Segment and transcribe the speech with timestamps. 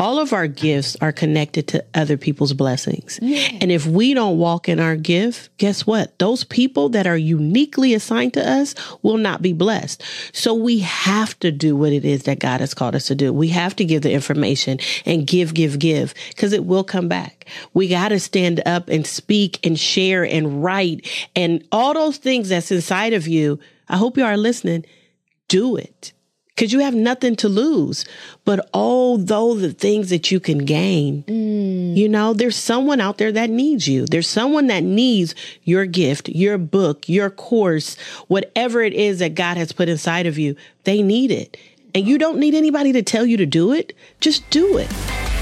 [0.00, 3.18] all of our gifts are connected to other people's blessings.
[3.20, 6.18] And if we don't walk in our gift, guess what?
[6.18, 10.02] Those people that are uniquely assigned to us will not be blessed.
[10.32, 13.30] So we have to do what it is that God has called us to do.
[13.30, 17.44] We have to give the information and give, give, give, because it will come back.
[17.74, 21.06] We got to stand up and speak and share and write
[21.36, 23.60] and all those things that's inside of you.
[23.86, 24.86] I hope you are listening.
[25.48, 26.14] Do it
[26.60, 28.04] because you have nothing to lose.
[28.44, 31.96] But although the things that you can gain, mm.
[31.96, 34.04] you know, there's someone out there that needs you.
[34.04, 37.96] There's someone that needs your gift, your book, your course,
[38.28, 40.54] whatever it is that God has put inside of you.
[40.84, 41.56] They need it.
[41.94, 43.96] And you don't need anybody to tell you to do it.
[44.20, 45.39] Just do it.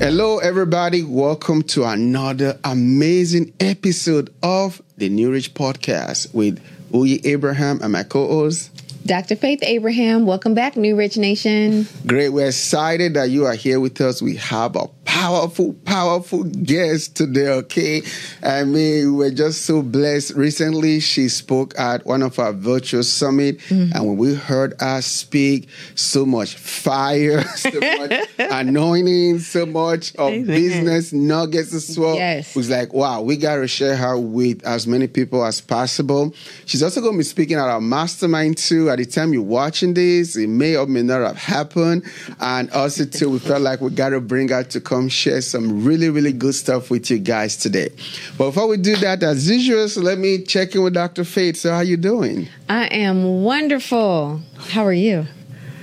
[0.00, 1.02] Hello, everybody.
[1.02, 6.58] Welcome to another amazing episode of the New Rich Podcast with
[6.90, 8.70] Uyi Abraham and my co-host.
[9.10, 9.34] Dr.
[9.34, 11.84] Faith Abraham, welcome back, New Rich Nation.
[12.06, 12.28] Great.
[12.28, 14.22] We're excited that you are here with us.
[14.22, 17.48] We have a powerful, powerful guest today.
[17.48, 18.02] Okay.
[18.40, 20.36] I mean, we're just so blessed.
[20.36, 23.58] Recently, she spoke at one of our virtual summit.
[23.58, 23.96] Mm-hmm.
[23.96, 30.30] And when we heard her speak, so much fire, so much anointing, so much of
[30.30, 30.46] Amen.
[30.46, 32.14] business nuggets as well.
[32.14, 32.50] Yes.
[32.50, 36.32] It was like, wow, we got to share her with as many people as possible.
[36.66, 38.88] She's also going to be speaking at our mastermind too.
[38.88, 42.04] At the time you're watching this, it may or may not have happened.
[42.38, 45.84] And also too, we felt like we got to bring her to come share some
[45.84, 47.90] really, really good stuff with you guys today.
[48.36, 51.24] But before we do that, as usual, so let me check in with Dr.
[51.24, 51.56] Faith.
[51.56, 52.48] So how you doing?
[52.68, 54.40] I am wonderful.
[54.68, 55.26] How are you?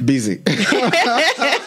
[0.03, 0.41] Busy.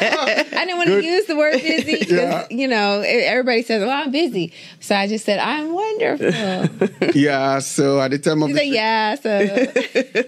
[0.00, 2.46] I didn't want to use the word busy because, Yeah.
[2.50, 4.52] you know, everybody says, well, I'm busy.
[4.80, 7.08] So I just said, I'm wonderful.
[7.14, 7.58] yeah.
[7.60, 9.14] So at the time of the yeah.
[9.16, 9.30] So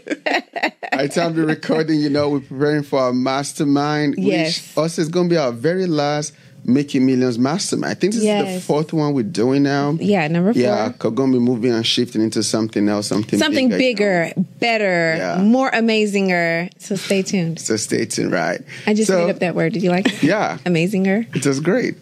[0.92, 4.59] At the time of the recording, you know, we're preparing for our mastermind, Yes.
[4.69, 7.90] which also is going to be our very last Making Millions mastermind.
[7.90, 9.92] I think this is the fourth one we're doing now.
[10.00, 10.62] yeah, number four.
[10.62, 14.30] Yeah, we're going to be moving and shifting into something else, something Something bigger.
[14.34, 15.42] bigger, better, Yeah.
[15.42, 16.70] more amazinger.
[16.78, 17.61] So stay tuned.
[17.61, 18.61] So stay tuned, right?
[18.86, 19.73] I just so, made up that word.
[19.73, 20.23] Did you like it?
[20.23, 20.58] Yeah.
[20.64, 21.34] Amazinger.
[21.34, 21.96] It was great.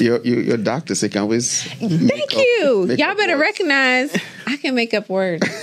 [0.00, 1.62] You're, you're, you're doctor, so you can always.
[1.64, 2.86] Thank you.
[2.98, 4.10] Y'all better recognize.
[4.12, 5.46] recognize I can make up words.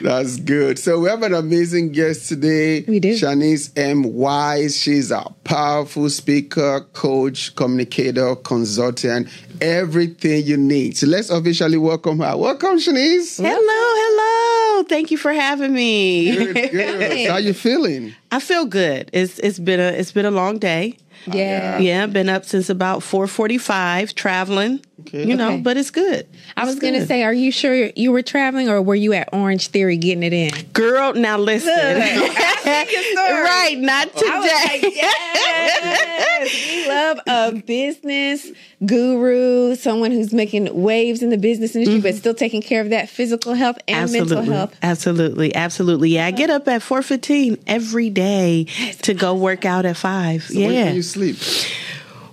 [0.00, 0.78] That's good.
[0.78, 2.80] So we have an amazing guest today.
[2.88, 3.12] We do.
[3.12, 4.14] Shaniece M.
[4.14, 4.80] Wise.
[4.80, 9.28] She's a powerful speaker, coach, communicator, consultant,
[9.60, 10.96] everything you need.
[10.96, 12.38] So let's officially welcome her.
[12.38, 13.36] Welcome, Shaniece.
[13.36, 14.69] Hello, hello.
[14.80, 16.34] Oh, thank you for having me.
[16.34, 17.26] Good, good.
[17.30, 18.14] How you feeling?
[18.32, 19.10] I feel good.
[19.12, 20.96] It's it's been a it's been a long day.
[21.26, 21.78] Yeah.
[21.78, 24.80] Yeah, been up since about 4:45 traveling.
[25.00, 25.26] Okay.
[25.26, 25.60] You know, Okay.
[25.60, 26.26] but it's good.
[26.56, 29.28] I was going to say, are you sure you were traveling or were you at
[29.32, 30.52] Orange Theory getting it in?
[30.72, 31.70] girl, now listen.
[31.74, 34.30] right, not today.
[34.30, 38.50] I was like, yes, we love a business
[38.84, 42.18] guru, someone who's making waves in the business industry, but mm-hmm.
[42.18, 44.36] still taking care of that physical health and absolutely.
[44.36, 44.69] mental health.
[44.82, 45.54] Absolutely.
[45.54, 46.10] Absolutely.
[46.10, 48.64] Yeah, I get up at 4:15 every day
[49.02, 50.44] to go work out at 5.
[50.44, 50.86] So When yeah.
[50.86, 51.36] can you sleep?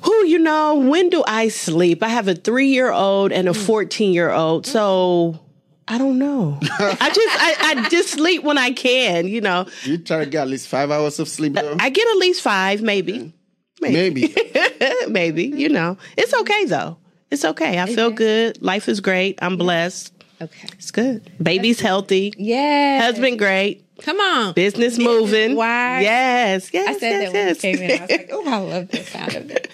[0.01, 2.01] Who, you know, when do I sleep?
[2.01, 3.59] I have a three year old and a hmm.
[3.59, 4.65] 14 year old.
[4.65, 5.39] So
[5.87, 6.59] I don't know.
[6.63, 9.65] I just, I, I just sleep when I can, you know.
[9.83, 11.75] You try to get at least five hours of sleep, though?
[11.79, 13.33] I get at least five, maybe.
[13.81, 14.33] Maybe.
[15.07, 15.97] maybe, you know.
[16.17, 16.41] It's hmm.
[16.41, 16.97] okay though.
[17.29, 17.79] It's okay.
[17.79, 18.61] I feel good.
[18.61, 19.39] Life is great.
[19.41, 20.13] I'm blessed.
[20.41, 20.67] Okay.
[20.73, 21.31] It's good.
[21.41, 22.33] Baby's healthy.
[22.37, 23.01] Yeah.
[23.01, 23.83] Husband great.
[24.01, 24.53] Come on.
[24.53, 25.55] Business moving.
[25.55, 26.03] wise.
[26.03, 26.69] Yes.
[26.71, 26.87] Yes.
[26.89, 27.63] I said yes, that when yes.
[27.63, 27.97] you came in.
[27.97, 29.71] I was like, oh, I love the sound of it.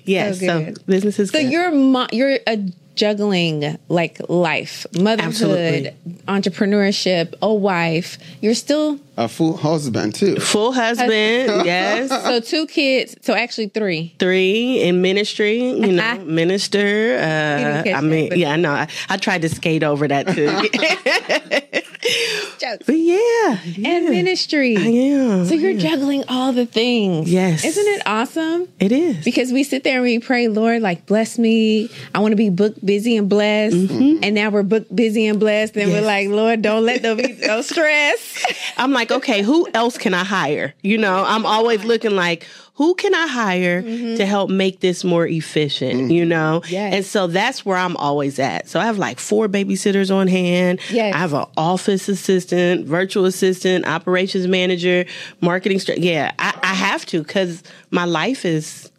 [0.06, 0.40] yes.
[0.40, 1.38] So So, business is good.
[1.38, 1.52] So good.
[1.52, 2.56] you're mo- you're a
[3.00, 5.96] juggling like life, motherhood, Absolutely.
[6.28, 8.18] entrepreneurship, a wife.
[8.42, 10.36] You're still a full husband, too.
[10.36, 11.64] full husband.
[11.64, 12.10] yes.
[12.24, 13.16] so two kids.
[13.22, 14.14] So actually three.
[14.18, 17.16] Three in ministry, you know, minister.
[17.18, 18.72] Uh, I mean, but- yeah, I know.
[18.72, 20.50] I, I tried to skate over that too.
[22.60, 22.84] Jokes.
[22.86, 24.76] but yeah, And ministry.
[24.76, 25.46] I am.
[25.46, 25.78] So you're yeah.
[25.90, 27.32] juggling all the things.
[27.32, 27.64] Yes.
[27.64, 28.68] Isn't it awesome?
[28.78, 29.24] It is.
[29.24, 31.88] Because we sit there and we pray, Lord, like bless me.
[32.14, 33.74] I want to be booked busy and blessed.
[33.74, 35.76] And now we're booked busy and blessed.
[35.76, 36.06] And we're Mm-hmm.
[36.06, 38.44] Like, Lord, don't let there be no stress.
[38.78, 40.74] I'm like, okay, who else can I hire?
[40.82, 42.46] You know, I'm always looking like,
[42.80, 44.24] who can I hire to mm-hmm.
[44.24, 46.10] help make this more efficient?
[46.10, 46.30] You mm-hmm.
[46.30, 46.94] know, Yes.
[46.94, 48.70] and so that's where I'm always at.
[48.70, 50.80] So I have like four babysitters on hand.
[50.88, 51.14] Yes.
[51.14, 55.04] I have an office assistant, virtual assistant, operations manager,
[55.42, 55.78] marketing.
[55.78, 58.89] Str- yeah, I, I have to because my life is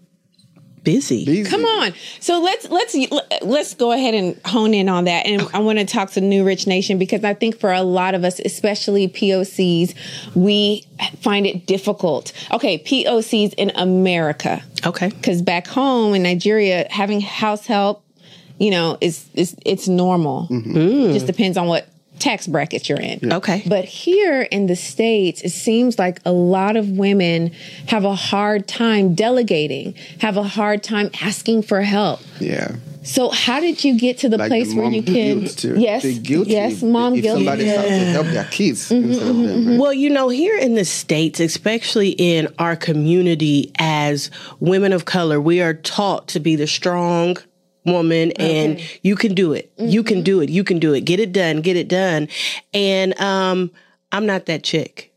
[0.84, 1.26] busy.
[1.26, 1.50] Busy.
[1.50, 1.94] Come on.
[2.20, 2.96] So let's let's
[3.42, 5.26] let's go ahead and hone in on that.
[5.26, 8.16] And I want to talk to New Rich Nation because I think for a lot
[8.16, 9.96] of us, especially POCs,
[10.36, 10.86] we
[11.22, 12.34] find it difficult.
[12.52, 14.62] Okay, POCs in America.
[14.86, 15.10] Okay.
[15.10, 18.04] Because back home in Nigeria, having house help,
[18.58, 20.48] you know, is is it's normal.
[20.48, 21.14] Mm-hmm.
[21.14, 21.88] Just depends on what
[22.22, 23.34] tax bracket you're in.
[23.34, 23.64] Okay.
[23.66, 27.52] But here in the States, it seems like a lot of women
[27.88, 32.22] have a hard time delegating, have a hard time asking for help.
[32.40, 32.76] Yeah.
[33.04, 35.42] So how did you get to the Like place the where you can.
[35.80, 36.06] Yes.
[36.06, 37.38] Guilty Yes, mom if guilt.
[37.38, 39.68] somebody has to help their kids mm-hmm, instead of them.
[39.68, 39.80] Right?
[39.80, 44.30] Well, you know, here in the States, especially in our community as
[44.60, 47.38] women of color, we are taught to be the strong
[47.86, 49.72] woman and you can do it.
[49.78, 50.50] You can do it.
[50.50, 51.02] You can do it.
[51.02, 51.62] Get it done.
[51.62, 52.28] Get it done.
[52.74, 53.72] And um
[54.12, 55.14] I'm not that chick.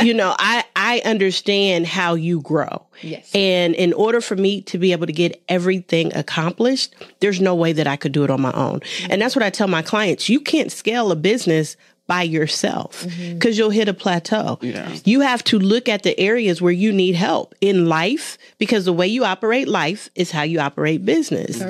[0.00, 2.86] you know, I I understand how you grow.
[3.02, 3.30] Yes.
[3.34, 7.72] And in order for me to be able to get everything accomplished, there's no way
[7.72, 8.80] that I could do it on my own.
[9.08, 10.28] And that's what I tell my clients.
[10.28, 13.34] You can't scale a business by yourself mm-hmm.
[13.34, 14.58] because you'll hit a plateau.
[14.60, 14.94] Yeah.
[15.04, 18.92] You have to look at the areas where you need help in life because the
[18.92, 21.60] way you operate life is how you operate business.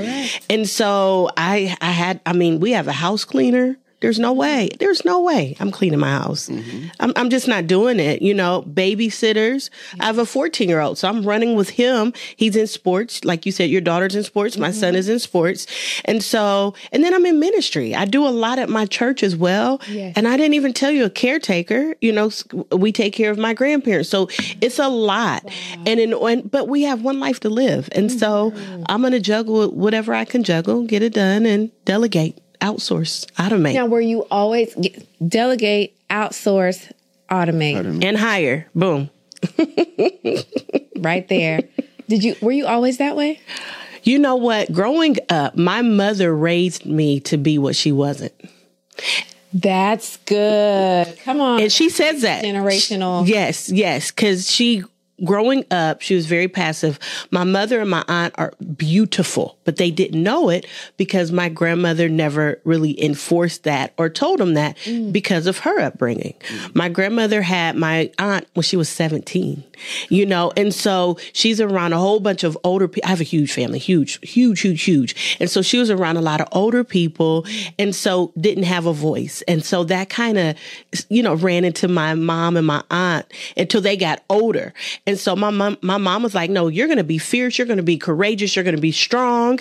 [0.51, 3.77] And so I I had I mean, we have a house cleaner.
[4.05, 4.69] There's no way.
[4.81, 6.51] There's no way I'm cleaning my house.
[6.51, 6.89] Mm-hmm.
[7.01, 8.21] I'm, I'm just not doing it.
[8.21, 9.71] You know, babysitters.
[9.99, 12.13] I have a 14 year old, so I'm running with him.
[12.37, 13.25] He's in sports.
[13.25, 14.59] Like you said, your daughter's in sports.
[14.59, 14.99] My son mm-hmm.
[14.99, 15.67] is in sports.
[16.05, 17.95] And so, and then I'm in ministry.
[17.95, 19.81] I do a lot at my church as well.
[19.89, 20.13] Yes.
[20.17, 22.31] And I didn't even tell you a caretaker, you know,
[22.73, 24.11] we take care of my grandparents.
[24.11, 24.29] So
[24.61, 25.51] it's a lot.
[25.87, 27.89] And in, and, but we have one life to live.
[27.93, 28.83] And so mm-hmm.
[28.91, 33.75] I'm going to juggle whatever I can juggle, get it done and delegate, outsource, automate.
[33.75, 36.91] Now, were you always get, delegate, outsource,
[37.31, 38.05] automate?
[38.05, 38.69] and hire.
[38.75, 39.11] Boom.
[40.97, 41.61] Right there.
[42.09, 42.35] Did you?
[42.41, 43.41] Were you always that way?
[44.05, 44.73] You know what?
[44.73, 48.33] Growing up, my mother raised me to be what she wasn't.
[49.53, 51.19] That's good.
[51.25, 51.61] Come on.
[51.63, 52.45] And she says that.
[52.45, 53.27] generational.
[53.27, 54.11] Yes, yes.
[54.11, 54.83] Cause she,
[55.23, 56.99] growing up, she was very passive.
[57.31, 60.67] My mother and my aunt are beautiful, but they didn't know it
[60.97, 65.13] because my grandmother never really enforced that or told them that mm.
[65.13, 66.35] because of her upbringing.
[66.75, 69.63] My grandmother had my aunt when she was 17,
[70.09, 73.07] you know, and so she's around a whole bunch of older people.
[73.07, 75.37] I have a huge family, huge, huge, huge, huge.
[75.39, 77.47] And so she was around a lot of older people
[77.79, 79.43] and so didn't have a voice.
[79.47, 80.57] And so that kind of,
[81.09, 83.27] you know, ran into my mom and my aunt
[83.57, 84.73] until they got older.
[85.07, 87.59] And so my mom, my mom was like, no, you're going to be fierce.
[87.59, 88.57] You're going to be courageous.
[88.57, 89.61] You're going to be strong.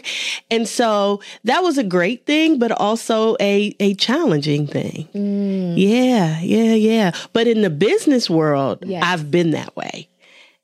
[0.50, 5.08] And so that was a great thing, but also a, a challenging thing.
[5.14, 5.74] Mm.
[5.78, 7.12] Yeah, yeah, yeah.
[7.34, 9.04] But in the business world, Yes.
[9.06, 10.08] I've been that way.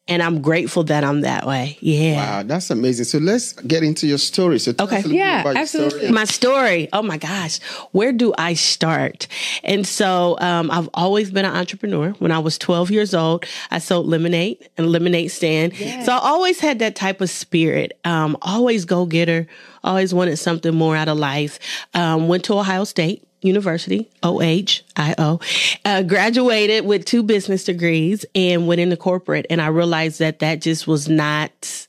[0.09, 1.77] And I'm grateful that I'm that way.
[1.81, 2.15] Yeah.
[2.39, 3.05] Wow, that's amazing.
[3.05, 4.59] So let's get into your story.
[4.59, 4.97] So tell Okay.
[4.97, 5.85] us a little bit Yeah, about your story.
[5.85, 6.11] absolutely.
[6.11, 7.59] my story oh my gosh
[7.91, 9.27] where do i start
[9.63, 13.77] and so um, i've always been an entrepreneur when i was 12 years old i
[13.77, 15.73] sold lemonade and lemonade stand
[16.05, 19.45] so i always had that type of spirit um, always go-getter
[19.83, 21.59] always wanted something more out of life
[21.93, 25.39] um, went to ohio state University, O-H-I-O,
[25.85, 29.45] uh, graduated with two business degrees and went into corporate.
[29.49, 31.87] And I realized that that just was not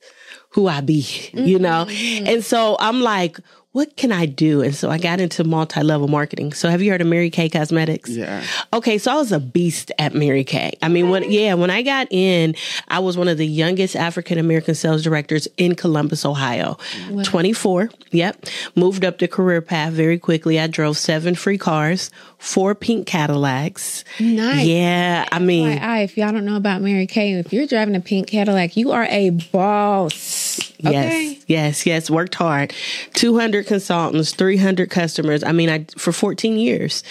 [0.50, 1.86] who I be, you know?
[1.88, 3.38] And so I'm like,
[3.72, 4.62] what can I do?
[4.62, 6.52] And so I got into multi level marketing.
[6.52, 8.10] So have you heard of Mary Kay Cosmetics?
[8.10, 8.42] Yeah.
[8.72, 10.76] Okay, so I was a beast at Mary Kay.
[10.82, 12.56] I mean, when yeah, when I got in,
[12.88, 16.78] I was one of the youngest African American sales directors in Columbus, Ohio.
[17.22, 17.90] 24.
[18.10, 18.46] Yep.
[18.74, 20.58] Moved up the career path very quickly.
[20.58, 24.04] I drove seven free cars, four pink Cadillacs.
[24.18, 24.66] Nice.
[24.66, 28.00] Yeah, I mean, FYI, if y'all don't know about Mary Kay, if you're driving a
[28.00, 30.49] pink Cadillac, you are a boss.
[30.84, 31.28] Okay.
[31.28, 32.10] Yes, yes, yes.
[32.10, 32.72] Worked hard.
[33.14, 35.42] 200 consultants, 300 customers.
[35.44, 37.02] I mean, I, for 14 years.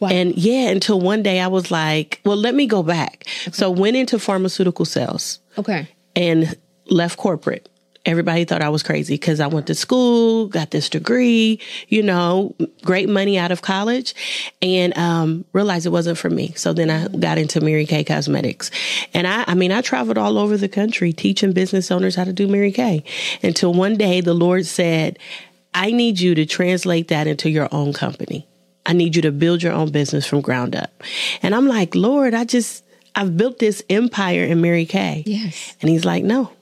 [0.00, 3.24] And yeah, until one day I was like, well, let me go back.
[3.52, 5.88] So went into pharmaceutical sales Okay.
[6.14, 6.56] and
[6.90, 7.68] left corporate.
[8.08, 12.54] Everybody thought I was crazy because I went to school, got this degree, you know,
[12.82, 14.14] great money out of college,
[14.62, 16.54] and um, realized it wasn't for me.
[16.56, 18.70] So then I got into Mary Kay Cosmetics,
[19.12, 22.32] and I, I mean, I traveled all over the country teaching business owners how to
[22.32, 23.04] do Mary Kay.
[23.42, 25.18] Until one day, the Lord said,
[25.74, 28.46] "I need you to translate that into your own company.
[28.86, 31.02] I need you to build your own business from ground up."
[31.42, 32.84] And I'm like, Lord, I just
[33.14, 35.24] I've built this empire in Mary Kay.
[35.26, 35.76] Yes.
[35.80, 36.52] And he's like, no.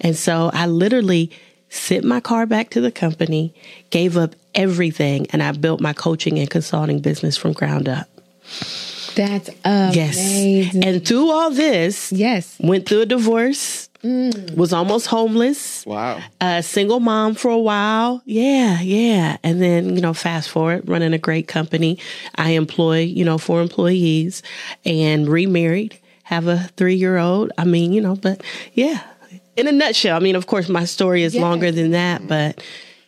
[0.00, 1.30] And so I literally
[1.68, 3.54] sent my car back to the company,
[3.90, 8.08] gave up everything, and I built my coaching and consulting business from ground up.
[9.14, 10.16] That's Yes.
[10.16, 10.84] amazing.
[10.84, 12.56] And through all this, Yes.
[12.60, 14.56] went through a divorce, mm.
[14.56, 15.84] Was almost homeless.
[15.86, 16.20] Wow.
[16.40, 18.22] A single mom for a while.
[18.24, 19.36] Yeah, yeah.
[19.42, 21.98] And then, you know, fast forward, running a great company.
[22.36, 24.42] I employ, you know, four employees
[24.84, 27.52] and remarried, have a three year old.
[27.58, 28.42] I mean, you know, but
[28.74, 29.00] yeah,
[29.56, 31.40] in a nutshell, I mean, of course, my story is Yes.
[31.42, 32.62] longer than that, but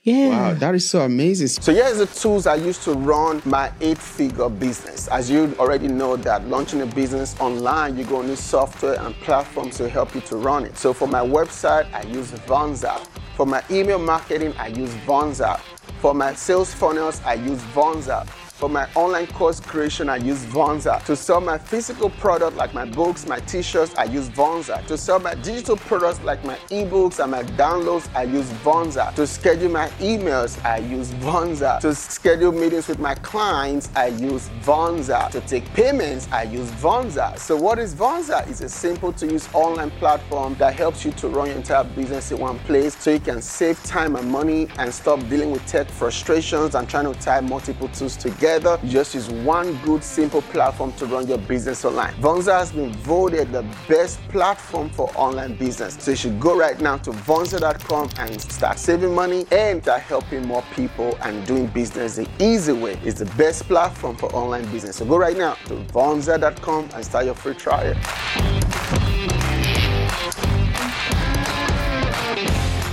[0.05, 0.29] yeah.
[0.29, 1.47] Wow, that is so amazing.
[1.47, 5.07] So here's the tools I use to run my eight-figure business.
[5.09, 9.15] As you already know that launching a business online, you're going to need software and
[9.21, 10.77] platforms to help you to run it.
[10.77, 12.99] So for my website, I use Vonza.
[13.37, 15.61] For my email marketing, I use Vonza.
[16.01, 18.27] For my sales funnels, I use Vonza.
[18.63, 21.05] For my online course creation, I use Vonza.
[21.07, 24.87] To sell my physical product like my books, my t-shirts, I use Vonza.
[24.87, 29.13] To sell my digital products like my ebooks and my downloads, I use Vonza.
[29.17, 31.81] To schedule my emails, I use Vonza.
[31.81, 35.29] To schedule meetings with my clients, I use Vonza.
[35.33, 37.37] To take payments, I use Vonza.
[37.41, 38.49] So what is Vonza?
[38.49, 42.31] It's a simple to use online platform that helps you to run your entire business
[42.31, 45.89] in one place so you can save time and money and stop dealing with tech
[45.89, 48.52] frustrations and trying to tie multiple tools together.
[48.83, 52.13] You just use one good, simple platform to run your business online.
[52.15, 55.97] Vonza has been voted the best platform for online business.
[55.99, 60.47] So you should go right now to vonza.com and start saving money and start helping
[60.47, 62.99] more people and doing business the easy way.
[63.03, 64.97] It's the best platform for online business.
[64.97, 68.62] So go right now to vonza.com and start your free trial.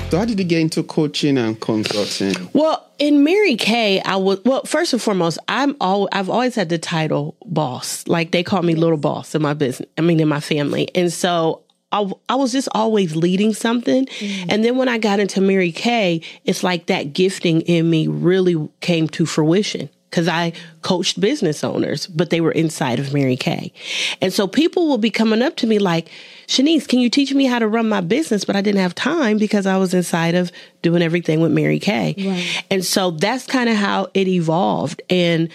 [0.10, 2.50] So how did you get into coaching and consulting?
[2.54, 4.64] Well, in Mary Kay, I was well.
[4.64, 8.08] First and foremost, I'm all I've always had the title boss.
[8.08, 9.88] Like they call me little boss in my business.
[10.00, 11.62] I mean, in my family, and so
[11.92, 14.08] I, I was just always leading something.
[14.08, 14.50] Mm-hmm.
[14.50, 18.68] And then when I got into Mary Kay, it's like that gifting in me really
[18.82, 23.72] came to fruition because I coached business owners, but they were inside of Mary Kay.
[24.22, 26.10] And so people will be coming up to me like,
[26.50, 28.44] Shaniece, can you teach me how to run my business?
[28.44, 30.52] But I didn't have time because I was inside of
[30.82, 32.16] doing everything with Mary Kay.
[32.18, 32.66] Right.
[32.72, 35.00] And so that's kind of how it evolved.
[35.12, 35.50] And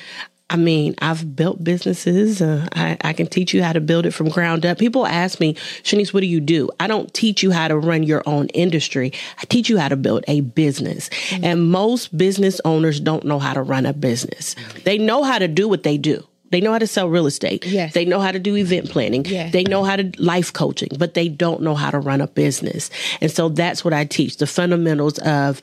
[0.50, 2.40] I mean, I've built businesses.
[2.40, 4.78] Uh, I, I can teach you how to build it from ground up.
[4.78, 6.70] People ask me, Shaniece, what do you do?
[6.78, 9.12] I don't teach you how to run your own industry.
[9.38, 11.10] I teach you how to build a business.
[11.32, 14.54] And most business owners don't know how to run a business.
[14.84, 16.24] They know how to do what they do.
[16.54, 17.66] They know how to sell real estate.
[17.66, 17.94] Yes.
[17.94, 19.24] They know how to do event planning.
[19.24, 19.52] Yes.
[19.52, 22.90] They know how to life coaching, but they don't know how to run a business.
[23.20, 25.60] And so that's what I teach the fundamentals of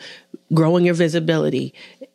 [0.54, 1.74] growing your visibility,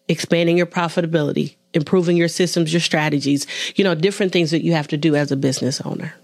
[0.09, 4.89] expanding your profitability, improving your systems, your strategies, you know, different things that you have
[4.89, 6.15] to do as a business owner.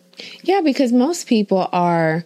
[0.43, 2.23] Yeah, because most people are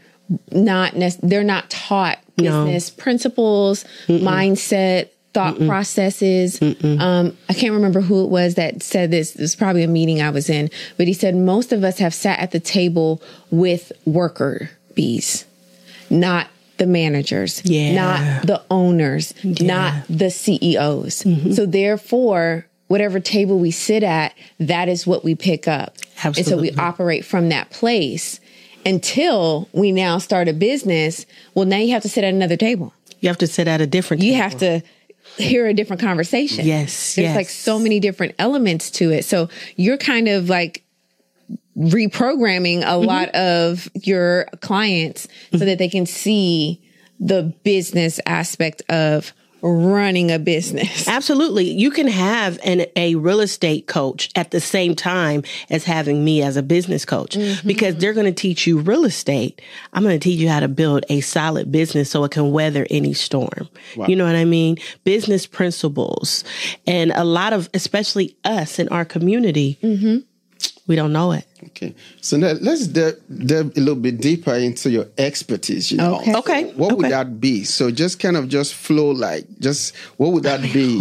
[0.50, 0.92] not
[1.22, 2.64] they're not taught No.
[2.64, 6.60] business principles, mindset, thought processes.
[6.62, 9.36] Um, I can't remember who it was that said this.
[9.36, 12.14] It was probably a meeting I was in, but he said most of us have
[12.14, 15.44] sat at the table with worker bees,
[16.08, 17.94] not the managers, Yeah.
[17.94, 21.24] not the owners, not the CEOs.
[21.54, 25.96] So therefore, whatever table we sit at, that is what we pick up.
[26.24, 28.40] And so we operate from that place
[28.86, 31.26] until we now start a business.
[31.54, 32.94] Well, now you have to sit at another table.
[33.20, 34.42] You have to sit at a different You table.
[34.42, 34.82] have to
[35.42, 36.66] hear a different conversation.
[36.66, 37.36] Yes, There's yes.
[37.36, 39.24] like so many different elements to it.
[39.24, 40.82] So you're kind of like
[41.76, 43.06] reprogramming a Mm-hmm.
[43.06, 46.82] lot of your clients so that they can see
[47.20, 49.32] the business aspect of
[49.66, 51.08] running a business.
[51.08, 51.70] Absolutely.
[51.70, 56.42] You can have an, a real estate coach at the same time as having me
[56.42, 57.66] as a business coach mm-hmm.
[57.66, 59.60] because they're going to teach you real estate.
[59.92, 62.86] I'm going to teach you how to build a solid business so it can weather
[62.90, 63.68] any storm.
[64.06, 64.76] You know what I mean?
[65.04, 66.44] Business principles.
[66.86, 70.18] And a lot of, especially us in our community, mm-hmm.
[70.86, 71.45] we don't know it.
[71.66, 75.90] Okay, so now let's delve, delve a little bit deeper into your expertise.
[75.90, 76.34] You know, Okay.
[76.36, 77.64] Okay, What would that be?
[77.64, 80.96] So just kind of just flow like just what would that be?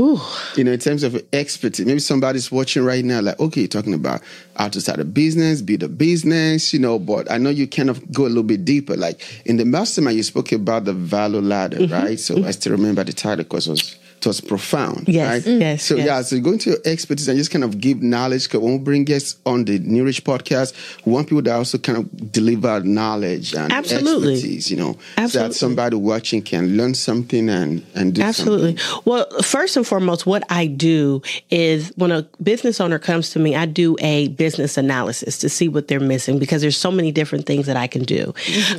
[0.58, 1.86] You know, in terms of expertise.
[1.86, 4.22] Maybe somebody's watching right now, like, okay, you're talking about
[4.56, 7.90] how to start a business, build a business, you know, but I know you kind
[7.90, 8.96] of go a little bit deeper.
[8.98, 11.94] Like in the mastermind, you spoke about the value ladder, Mm-hmm.
[11.94, 12.20] right?
[12.20, 15.08] So I still remember the title because it was it was profound.
[15.08, 15.60] Yes, right?
[15.60, 16.06] yes, So yes.
[16.06, 18.44] yeah, so go into your expertise and just kind of give knowledge.
[18.46, 20.74] Because when we bring guests on the New Rich podcast,
[21.06, 24.34] we want people that also kind of deliver knowledge and Absolutely.
[24.34, 25.50] expertise, you know, so Absolutely.
[25.50, 28.78] that somebody watching can learn something and, and do Absolutely.
[28.78, 29.02] something.
[29.06, 33.56] Well, first and foremost, what I do is when a business owner comes to me,
[33.56, 37.46] I do a business analysis to see what they're missing because there's so many different
[37.46, 38.34] things that I can do.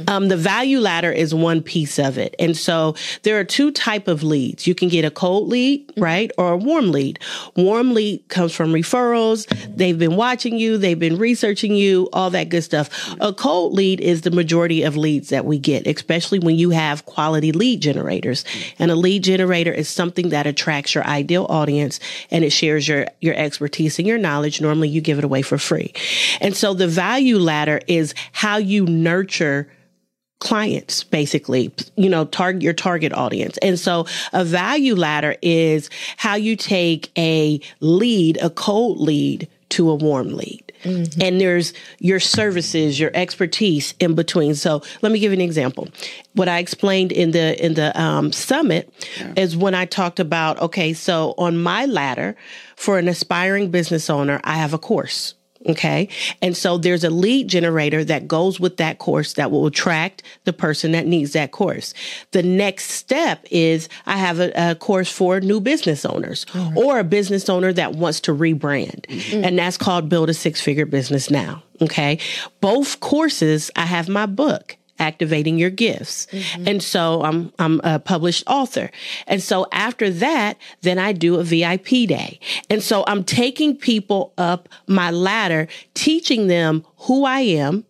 [0.08, 2.34] Um, the value ladder is one piece of it.
[2.38, 4.66] And so there are two type of leads.
[4.66, 6.30] You can get a cold cold lead, right?
[6.38, 7.18] Or a warm lead.
[7.56, 9.46] Warm lead comes from referrals.
[9.76, 10.78] They've been watching you.
[10.78, 12.88] They've been researching you, all that good stuff.
[13.20, 17.04] A cold lead is the majority of leads that we get, especially when you have
[17.04, 18.46] quality lead generators.
[18.78, 22.00] And a lead generator is something that attracts your ideal audience
[22.30, 24.62] and it shares your, your expertise and your knowledge.
[24.62, 25.92] Normally you give it away for free.
[26.40, 29.68] And so the value ladder is how you nurture
[30.38, 33.58] clients basically you know target your target audience.
[33.58, 39.90] And so a value ladder is how you take a lead a cold lead to
[39.90, 40.62] a warm lead.
[40.82, 41.22] Mm-hmm.
[41.22, 44.54] and there's your services your expertise in between.
[44.54, 45.88] So let me give you an example.
[46.34, 49.32] What i explained in the in the um, summit yeah.
[49.36, 52.36] is when i talked about okay so on my ladder
[52.76, 55.34] for an aspiring business owner i have a course
[55.68, 56.08] Okay.
[56.40, 60.52] And so there's a lead generator that goes with that course that will attract the
[60.52, 61.92] person that needs that course.
[62.30, 66.72] The next step is I have a, a course for new business owners right.
[66.76, 69.06] or a business owner that wants to rebrand.
[69.06, 69.44] Mm-hmm.
[69.44, 71.62] And that's called Build a Six Figure Business Now.
[71.82, 72.18] Okay.
[72.60, 76.26] Both courses, I have my book activating your gifts.
[76.26, 76.68] Mm-hmm.
[76.68, 78.90] And so I'm, I'm a published author.
[79.26, 82.40] And so after that, then I do a VIP day.
[82.70, 87.84] And so I'm taking people up my ladder, teaching them who I am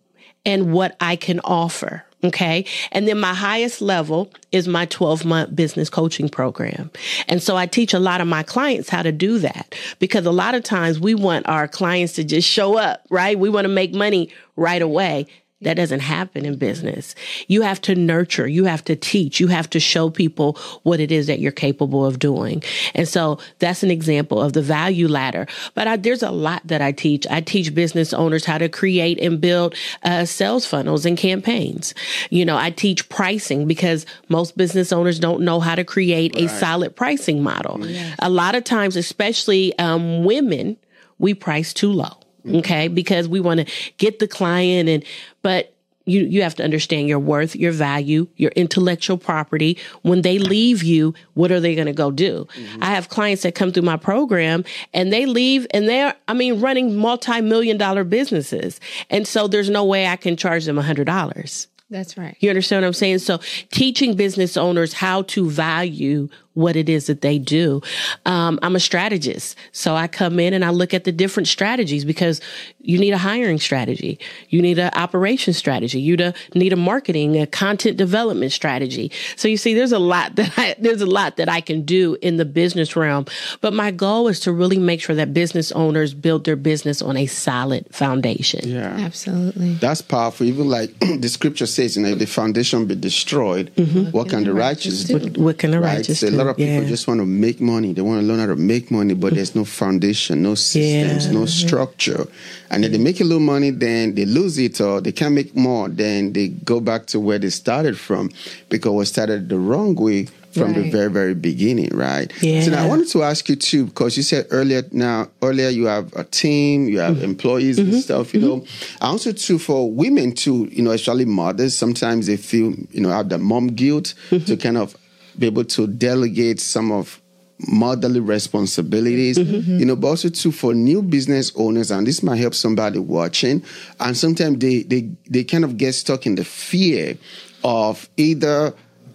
[0.45, 2.03] and what I can offer.
[2.23, 2.65] Okay.
[2.91, 6.89] And then my highest level is my 12 month business coaching program.
[7.27, 10.31] And so I teach a lot of my clients how to do that because a
[10.31, 13.37] lot of times we want our clients to just show up, right?
[13.37, 15.27] We want to make money right away.
[15.61, 17.15] That doesn't happen in business.
[17.47, 21.11] You have to nurture, you have to teach, you have to show people what it
[21.11, 22.61] is that you're capable of doing.
[22.93, 25.47] And so that's an example of the value ladder.
[25.73, 27.25] But I, there's a lot that I teach.
[27.31, 29.73] I teach business owners how to create and build
[30.03, 31.95] uh, sales funnels and campaigns.
[32.29, 36.43] You know, I teach pricing because most business owners don't know how to create right.
[36.43, 37.83] a solid pricing model.
[37.87, 38.15] Yes.
[38.19, 40.77] A lot of times, especially um, women,
[41.17, 42.19] we price too low.
[42.45, 42.87] Okay.
[42.87, 45.03] Because we want to get the client and,
[45.41, 45.73] but
[46.07, 49.77] you, you have to understand your worth, your value, your intellectual property.
[50.01, 52.47] When they leave you, what are they going to go do?
[52.55, 52.83] Mm-hmm.
[52.83, 54.63] I have clients that come through my program
[54.93, 58.79] and they leave and they're, I mean, running multi-million dollar businesses.
[59.09, 61.67] And so there's no way I can charge them a hundred dollars.
[61.89, 62.35] That's right.
[62.39, 63.19] You understand what I'm saying?
[63.19, 63.39] So
[63.71, 67.81] teaching business owners how to value what it is that they do.
[68.25, 69.55] Um, I'm a strategist.
[69.71, 72.41] So I come in and I look at the different strategies because
[72.79, 74.19] you need a hiring strategy.
[74.49, 75.99] You need an operation strategy.
[75.99, 79.11] You need a marketing, a content development strategy.
[79.35, 82.17] So you see, there's a lot that I, there's a lot that I can do
[82.23, 83.25] in the business realm.
[83.61, 87.17] But my goal is to really make sure that business owners build their business on
[87.17, 88.67] a solid foundation.
[88.67, 88.95] Yeah.
[88.97, 89.75] Absolutely.
[89.75, 90.47] That's powerful.
[90.47, 94.09] Even like the scripture says, you know, if the foundation be destroyed, mm-hmm.
[94.09, 95.19] what can the righteous do?
[95.19, 95.97] What, what can the right?
[95.97, 96.46] righteous do?
[96.47, 96.87] Lot of people yeah.
[96.87, 97.93] just want to make money.
[97.93, 101.31] They want to learn how to make money, but there's no foundation, no systems, yeah.
[101.31, 102.27] no structure.
[102.69, 105.55] And then they make a little money, then they lose it, or they can't make
[105.55, 105.89] more.
[105.89, 108.31] Then they go back to where they started from
[108.69, 110.83] because we started the wrong way from right.
[110.83, 112.61] the very very beginning right yeah.
[112.61, 115.85] so now i wanted to ask you too because you said earlier now earlier you
[115.85, 117.25] have a team you have mm-hmm.
[117.25, 117.93] employees mm-hmm.
[117.93, 118.59] and stuff you mm-hmm.
[118.59, 118.65] know
[119.01, 123.09] i also too for women too you know especially mothers sometimes they feel you know
[123.09, 124.55] have the mom guilt to mm-hmm.
[124.55, 124.95] kind of
[125.37, 127.21] be able to delegate some of
[127.67, 129.79] motherly responsibilities, mm-hmm.
[129.79, 133.63] you know, but also too for new business owners, and this might help somebody watching.
[133.99, 137.17] And sometimes they they they kind of get stuck in the fear
[137.63, 138.73] of either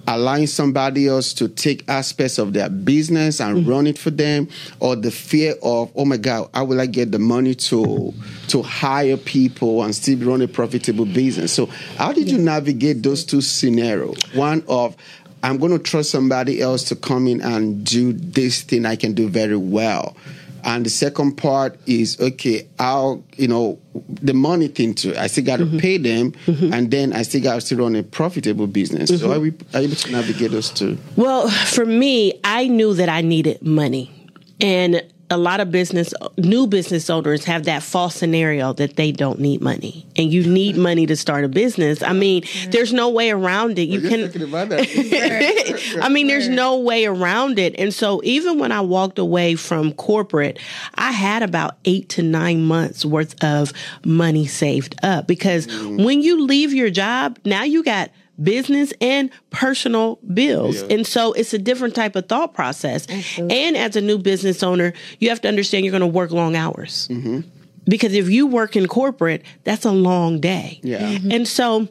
[0.08, 3.70] allowing somebody else to take aspects of their business and mm-hmm.
[3.70, 4.48] run it for them
[4.80, 8.12] or the fear of oh my god how will i get the money to
[8.48, 11.66] to hire people and still run a profitable business so
[11.98, 14.96] how did you navigate those two scenarios one of
[15.42, 19.12] I'm going to trust somebody else to come in and do this thing I can
[19.12, 20.16] do very well.
[20.64, 25.12] And the second part is okay, how you know the money thing too.
[25.16, 25.78] I still got to mm-hmm.
[25.78, 26.72] pay them, mm-hmm.
[26.72, 29.10] and then I still got to run a profitable business.
[29.10, 29.20] Mm-hmm.
[29.20, 30.98] So are we are able to navigate those two?
[31.16, 34.28] Well, for me, I knew that I needed money,
[34.60, 35.02] and
[35.32, 39.60] a lot of business new business owners have that false scenario that they don't need
[39.60, 40.06] money.
[40.16, 42.02] And you need money to start a business.
[42.02, 43.88] I mean there's no way around it.
[43.88, 44.22] You can
[46.02, 47.74] i mean there's no way around it.
[47.78, 50.58] And so even when i walked away from corporate
[50.94, 53.72] i had about eight to nine months worth of
[54.04, 55.26] money saved up.
[55.26, 56.04] Because mm.
[56.04, 60.82] when you leave your job now you got business and personal bills.
[60.82, 60.96] Yeah.
[60.96, 63.06] And so it's a different type of thought process.
[63.08, 63.56] Absolutely.
[63.56, 66.56] And as a new business owner, you have to understand you're going to work long
[66.56, 67.08] hours.
[67.08, 67.40] Mm-hmm.
[67.84, 70.80] Because if you work in corporate, that's a long day.
[70.82, 71.00] Yeah.
[71.00, 71.32] Mm-hmm.
[71.32, 71.88] And so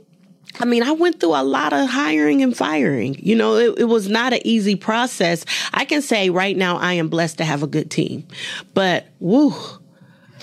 [0.60, 3.16] I mean, I went through a lot of hiring and firing.
[3.20, 5.46] You know, it, it, was not an easy process.
[5.74, 8.28] I can say right now I am blessed to have a good team,
[8.74, 9.54] but woo,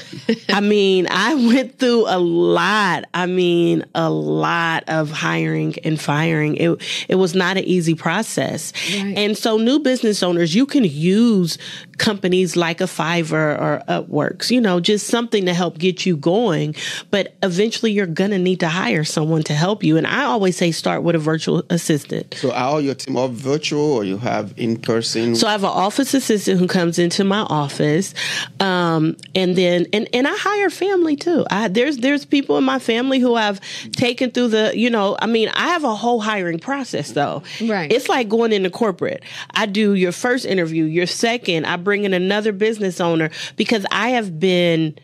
[0.49, 3.05] I mean, I went through a lot.
[3.15, 6.57] I mean, a lot of hiring and firing.
[6.57, 8.73] It it was not an easy process.
[8.95, 9.17] Right.
[9.17, 11.59] And so new business owners, you can use
[11.99, 16.75] companies like a Fiverr or Upworks, you know, just something to help get you going,
[17.11, 19.97] but eventually you're going to need to hire someone to help you.
[19.97, 22.35] And I always say start with a virtual assistant.
[22.39, 25.35] So are all your team all virtual or you have in person?
[25.35, 28.15] So I have an office assistant who comes into my office.
[28.61, 31.45] Um, and then and and I hire family too.
[31.51, 33.61] I, there's there's people in my family who I've
[33.93, 37.43] taken through the you know I mean I have a whole hiring process though.
[37.61, 37.91] Right.
[37.93, 39.23] It's like going into corporate.
[39.53, 41.67] I do your first interview, your second.
[41.67, 44.95] I bring in another business owner because I have been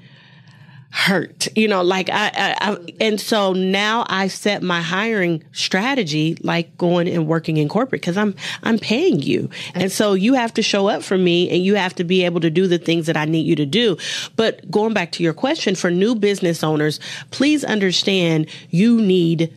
[0.90, 6.36] hurt you know like I, I, I, and so now i set my hiring strategy
[6.42, 9.50] like going and working in corporate because i'm i'm paying you.
[9.74, 12.38] And so you have to show up for me and you have to be able
[12.40, 13.96] to do the things that i need you to do.
[14.36, 17.00] But going back to your question for new business owners
[17.32, 19.52] please understand you need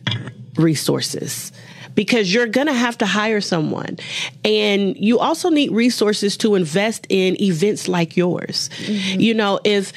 [0.56, 1.52] resources
[1.98, 3.96] because you're going to have to hire someone.
[4.44, 8.70] And you also need resources to invest in events like yours.
[8.84, 9.20] Mm-hmm.
[9.20, 9.92] You know, if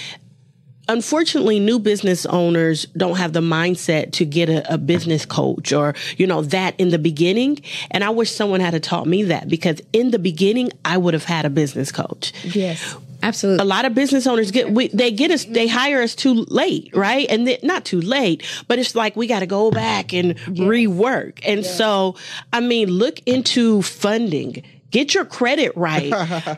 [0.88, 5.94] unfortunately new business owners don't have the mindset to get a, a, business coach or
[6.18, 7.60] you know that in the beginning
[7.92, 11.24] and i wish someone had taught me that because in the beginning i would have
[11.24, 15.32] had a business coach yes absolutely a lot of business owners get we, they get
[15.32, 19.16] us they hire us too late right and they, not too late but it's like
[19.16, 20.68] we got to go back and yes.
[20.68, 21.78] rework and yes.
[21.78, 22.16] so
[22.54, 26.12] i mean look into funding Get your credit right.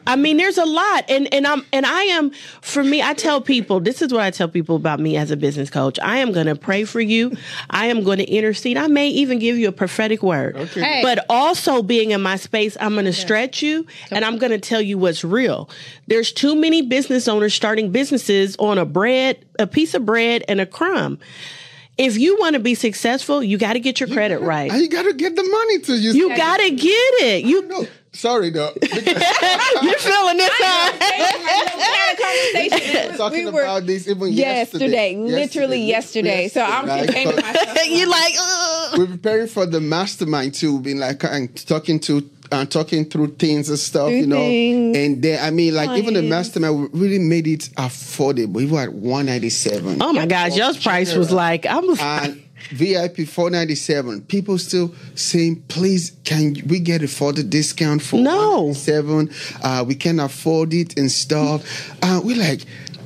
[0.07, 1.05] I mean, there's a lot.
[1.07, 4.31] And and I'm and I am for me, I tell people, this is what I
[4.31, 5.99] tell people about me as a business coach.
[6.01, 7.37] I am gonna pray for you.
[7.69, 8.75] I am gonna intercede.
[8.75, 10.57] I may even give you a prophetic word.
[10.57, 10.81] Okay.
[10.81, 11.01] Hey.
[11.03, 14.97] But also being in my space, I'm gonna stretch you and I'm gonna tell you
[14.97, 15.69] what's real.
[16.07, 20.59] There's too many business owners starting businesses on a bread, a piece of bread and
[20.59, 21.19] a crumb
[21.95, 24.71] if you want to be successful, you got to get your credit right.
[24.73, 26.13] You got to get the money to you.
[26.13, 27.45] You got to get it.
[27.45, 28.71] You Sorry, though.
[28.81, 30.93] You're feeling this time.
[32.53, 32.69] we
[33.09, 35.13] were talking we were, about this even yesterday.
[35.13, 36.43] yesterday literally yesterday.
[36.43, 36.47] yesterday.
[36.49, 37.77] So I'm like, preparing myself.
[37.87, 38.99] You're like, Ugh.
[38.99, 40.79] we're preparing for the mastermind too.
[40.79, 42.21] Being like and talking to
[42.53, 44.37] and talking through things and stuff, through you know.
[44.37, 44.97] Things.
[44.97, 48.53] And then I mean, like even the mastermind really made it affordable.
[48.53, 50.01] We were at one ninety seven.
[50.01, 51.89] Oh my gosh, your price was like I'm.
[51.99, 54.21] And VIP 497.
[54.21, 58.73] People still saying, please, can we get a further discount for no.
[58.73, 59.29] seven?
[59.61, 61.91] Uh, we can afford it and stuff.
[62.01, 62.61] Uh, we're like,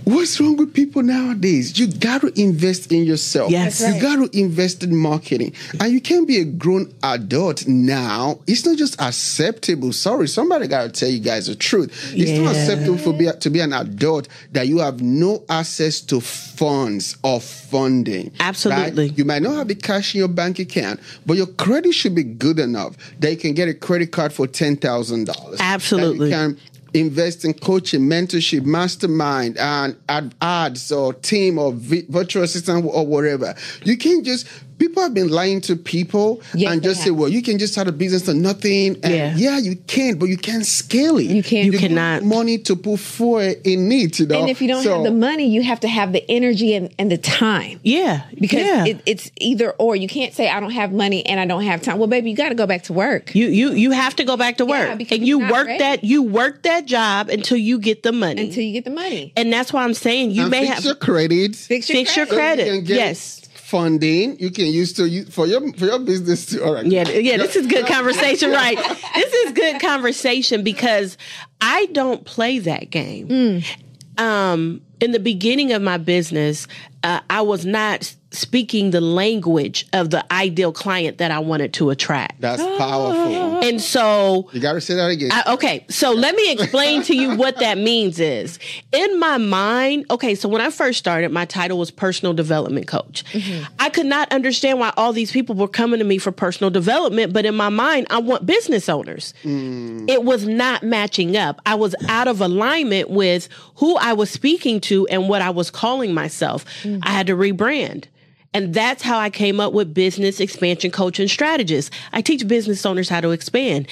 [0.08, 1.78] What's wrong with people nowadays?
[1.78, 3.52] You got to invest in yourself.
[3.52, 3.82] Yes.
[3.82, 5.54] You got to invest in marketing.
[5.82, 8.40] And you can't be a grown adult now.
[8.48, 9.92] It's not just acceptable.
[9.92, 11.92] Sorry, somebody got to tell you guys the truth.
[12.16, 12.42] It's yeah.
[12.42, 17.18] not acceptable for be, to be an adult that you have no access to funds
[17.22, 18.32] or funding.
[18.40, 19.10] Absolutely.
[19.10, 19.18] Right?
[19.18, 22.24] You might not have the cash in your bank account, but your credit should be
[22.24, 25.58] good enough that you can get a credit card for $10,000.
[25.60, 26.30] Absolutely.
[26.30, 26.58] you can
[27.00, 29.96] invest in coaching, mentorship, mastermind, and
[30.42, 33.56] ads or team or virtual assistant or whatever.
[33.84, 37.42] You can't just people have been lying to people yes, and just say, well, you
[37.42, 38.96] can just start a business or nothing.
[39.04, 39.36] And yeah.
[39.36, 41.24] yeah, you can, but you can't scale it.
[41.24, 41.66] You can't.
[41.66, 42.24] You, you cannot.
[42.24, 44.40] Money to put forward in it, you know.
[44.40, 46.94] And if you don't so, have the money, you have to have the energy and,
[46.98, 47.80] and the time.
[47.84, 48.24] Yeah.
[48.40, 48.86] Because yeah.
[48.86, 49.96] It, it's either or.
[49.96, 51.98] You can't say, I don't have money and I don't have time.
[51.98, 53.34] Well, baby, you got to go back to work.
[53.34, 55.00] You you you have to go back to work.
[55.00, 55.80] Yeah, and you work ready.
[55.80, 58.48] that you work that job until you get the money.
[58.48, 59.34] Until you get the money.
[59.36, 61.56] And that's why I'm saying you and may fix have your credit.
[61.56, 62.28] Fix your fix credit.
[62.68, 62.90] Your credit.
[62.90, 66.64] yes funding you can use to use for your for your business too.
[66.64, 66.86] All right.
[66.86, 67.36] Yeah, yeah.
[67.36, 68.78] This is good conversation, right?
[69.14, 71.18] This is good conversation because
[71.60, 73.28] I don't play that game.
[73.28, 73.78] Mm.
[74.18, 76.68] Um, in the beginning of my business,
[77.04, 81.90] uh, I was not speaking the language of the ideal client that I wanted to
[81.90, 82.42] attract.
[82.42, 83.64] That's powerful.
[83.64, 85.32] And so you got to say that again.
[85.32, 88.60] I, okay, so let me explain to you what that means is.
[88.92, 93.24] In my mind, okay, so when I first started, my title was personal development coach.
[93.32, 93.66] Mm-hmm.
[93.80, 97.32] I could not understand why all these people were coming to me for personal development,
[97.32, 99.34] but in my mind, I want business owners.
[99.44, 100.10] Mm.
[100.10, 101.62] It was not matching up.
[101.66, 105.72] I was out of alignment with who I was speaking to and what I was
[105.72, 106.66] calling myself.
[106.84, 107.00] Mm-hmm.
[107.04, 108.06] I had to rebrand.
[108.54, 111.96] And that's how I came up with business expansion coaching strategists.
[112.14, 113.88] I teach business owners how to expand.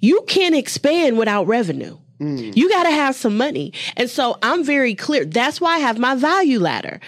[0.00, 1.98] You can't expand without revenue.
[2.20, 2.56] Mm.
[2.56, 3.72] You got to have some money.
[3.96, 5.24] And so I'm very clear.
[5.24, 7.00] That's why I have my value ladder.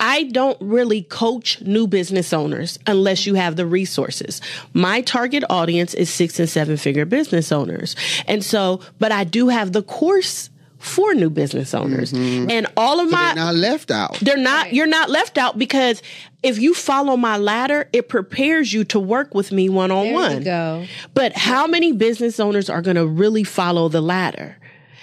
[0.00, 4.40] I don't really coach new business owners unless you have the resources.
[4.72, 7.96] My target audience is six and seven figure business owners.
[8.26, 12.12] And so, but I do have the course for new business owners.
[12.12, 12.50] Mm-hmm.
[12.50, 14.18] And all of so my they're not left out.
[14.20, 14.72] They're not right.
[14.72, 16.02] you're not left out because
[16.42, 20.42] if you follow my ladder, it prepares you to work with me one on one.
[20.44, 20.86] Go.
[21.14, 24.56] But how many business owners are going to really follow the ladder?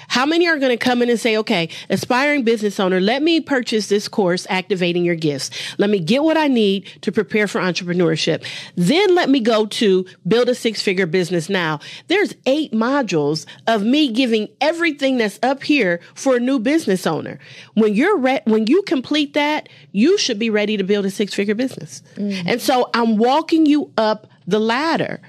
[0.08, 3.42] How many are going to come in and say, okay, aspiring business owner, let me
[3.42, 5.50] purchase this course, activating your gifts.
[5.78, 8.46] Let me get what I need to prepare for entrepreneurship.
[8.76, 11.80] Then let me go to build a six figure business now.
[12.08, 17.40] There's eight modules of me giving everything that's up here for a new business owner.
[17.74, 21.34] When you're re- when you complete that, you should be ready to build a six
[21.34, 22.04] figure business.
[22.16, 22.48] Mm-hmm.
[22.48, 25.22] And so I'm walking you up the ladder.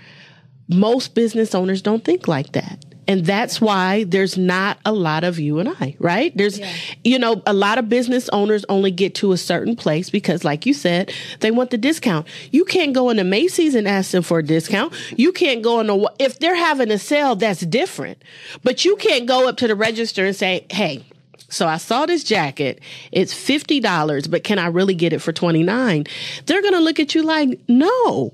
[0.69, 2.85] Most business owners don't think like that.
[3.09, 6.37] And that's why there's not a lot of you and I, right?
[6.37, 6.73] There's, yeah.
[7.05, 10.67] you know, a lot of business owners only get to a certain place because, like
[10.67, 12.27] you said, they want the discount.
[12.51, 14.93] You can't go into Macy's and ask them for a discount.
[15.17, 18.23] You can't go in a, if they're having a sale, that's different.
[18.65, 21.05] But you can't go up to the register and say, hey,
[21.49, 22.81] so I saw this jacket.
[23.13, 26.07] It's $50, but can I really get it for 29?
[26.47, 28.33] They're going to look at you like, no.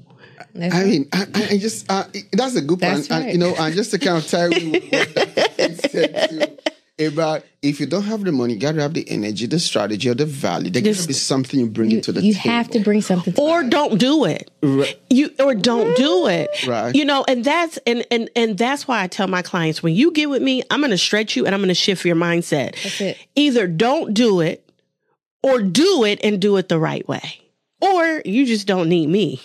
[0.55, 3.09] That's I mean, I, I just uh, that's a good point.
[3.11, 3.33] Right.
[3.33, 4.73] You know, and just to kind of tell you
[7.07, 10.09] about if you don't have the money, you got to have the energy, the strategy,
[10.09, 10.71] or the value.
[10.71, 12.45] There got to be something you bring you, into the you table.
[12.45, 14.51] You have to bring something, to or don't do it.
[14.63, 14.99] Right.
[15.11, 16.51] You or don't do it.
[16.67, 16.95] Right.
[16.95, 20.11] You know, and that's and and and that's why I tell my clients when you
[20.11, 22.83] get with me, I'm going to stretch you and I'm going to shift your mindset.
[22.83, 23.19] That's it.
[23.35, 24.69] Either don't do it,
[25.43, 27.41] or do it and do it the right way,
[27.81, 29.41] or you just don't need me.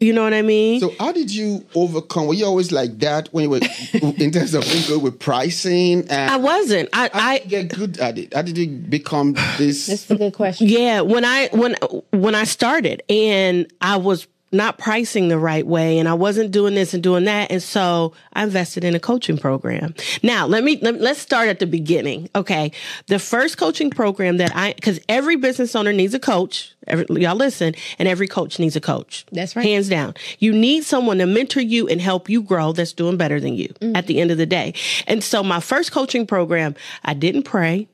[0.00, 0.80] You know what I mean?
[0.80, 2.26] So how did you overcome?
[2.26, 3.60] Were you always like that when you were
[3.92, 6.08] in terms of being good with pricing?
[6.08, 6.88] And I wasn't.
[6.94, 8.32] I, I get good at it.
[8.32, 9.86] How did you become this?
[9.88, 10.68] That's a good question.
[10.68, 11.76] Yeah, when I when
[12.12, 16.74] when I started and I was not pricing the right way and I wasn't doing
[16.74, 17.50] this and doing that.
[17.50, 19.94] And so I invested in a coaching program.
[20.22, 22.28] Now, let me, let, us start at the beginning.
[22.34, 22.72] Okay.
[23.06, 26.74] The first coaching program that I, cause every business owner needs a coach.
[26.86, 29.26] Every, y'all listen, and every coach needs a coach.
[29.30, 29.64] That's right.
[29.64, 30.14] Hands down.
[30.38, 33.68] You need someone to mentor you and help you grow that's doing better than you
[33.68, 33.94] mm-hmm.
[33.94, 34.74] at the end of the day.
[35.06, 37.88] And so my first coaching program, I didn't pray.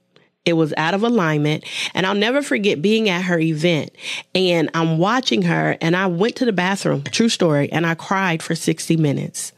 [0.46, 1.64] It was out of alignment.
[1.92, 3.90] And I'll never forget being at her event
[4.34, 8.42] and I'm watching her and I went to the bathroom, true story, and I cried
[8.42, 9.52] for 60 minutes.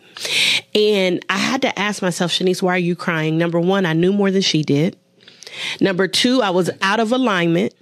[0.74, 3.38] And I had to ask myself, Shaniece, why are you crying?
[3.38, 4.96] Number one, I knew more than she did.
[5.80, 7.74] Number two, I was out of alignment.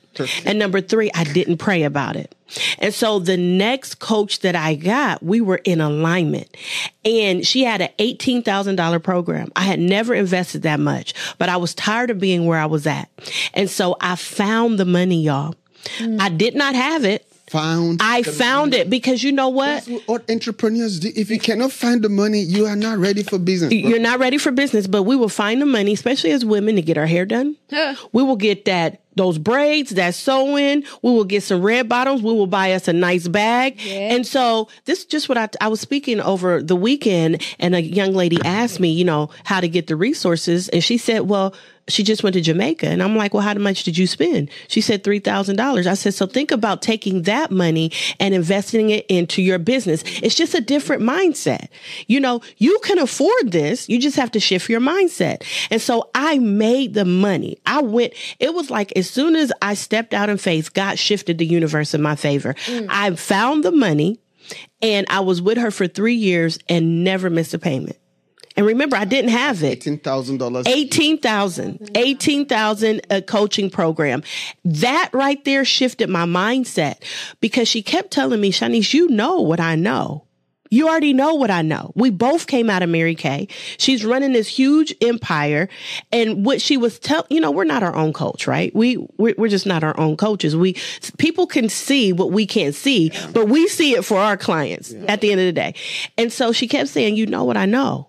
[0.44, 2.34] And number three, I didn't pray about it.
[2.78, 6.56] And so the next coach that I got, we were in alignment
[7.04, 9.50] and she had an $18,000 program.
[9.56, 12.86] I had never invested that much, but I was tired of being where I was
[12.86, 13.10] at.
[13.54, 15.54] And so I found the money, y'all.
[15.98, 16.20] Mm.
[16.20, 18.82] I did not have it found I found money.
[18.82, 19.88] it because you know what?
[20.06, 21.12] what entrepreneurs do.
[21.14, 23.70] If you cannot find the money, you are not ready for business.
[23.70, 23.88] Bro.
[23.88, 26.82] You're not ready for business, but we will find the money, especially as women, to
[26.82, 27.56] get our hair done.
[28.12, 30.84] we will get that those braids, that sewing.
[31.02, 32.22] We will get some red bottoms.
[32.22, 33.80] We will buy us a nice bag.
[33.86, 37.82] And so this is just what I, I was speaking over the weekend and a
[37.82, 40.68] young lady asked me, you know, how to get the resources.
[40.68, 41.54] And she said, well,
[41.88, 42.86] she just went to Jamaica.
[42.86, 44.50] And I'm like, well, how much did you spend?
[44.68, 45.86] She said $3,000.
[45.86, 50.02] I said, so think about taking that money and investing it into your business.
[50.22, 51.68] It's just a different mindset.
[52.06, 53.88] You know, you can afford this.
[53.88, 55.44] You just have to shift your mindset.
[55.70, 57.58] And so I made the money.
[57.66, 61.38] I went, it was like as soon as I stepped out in faith, God shifted
[61.38, 62.54] the universe in my favor.
[62.66, 62.86] Mm.
[62.90, 64.20] I found the money
[64.82, 67.96] and I was with her for three years and never missed a payment.
[68.56, 69.80] And remember, I didn't have it.
[69.80, 70.66] $18,000.
[70.66, 74.22] 18000 18000 a coaching program.
[74.64, 77.02] That right there shifted my mindset
[77.40, 80.26] because she kept telling me, Shaniece, you know what I know.
[80.70, 81.92] You already know what I know.
[81.94, 83.48] We both came out of Mary Kay.
[83.78, 85.68] She's running this huge empire.
[86.10, 88.74] And what she was telling, you know, we're not our own coach, right?
[88.74, 90.56] We, we're, we're, just not our own coaches.
[90.56, 90.76] We,
[91.18, 95.04] people can see what we can't see, but we see it for our clients yeah.
[95.08, 95.74] at the end of the day.
[96.18, 98.08] And so she kept saying, you know what I know.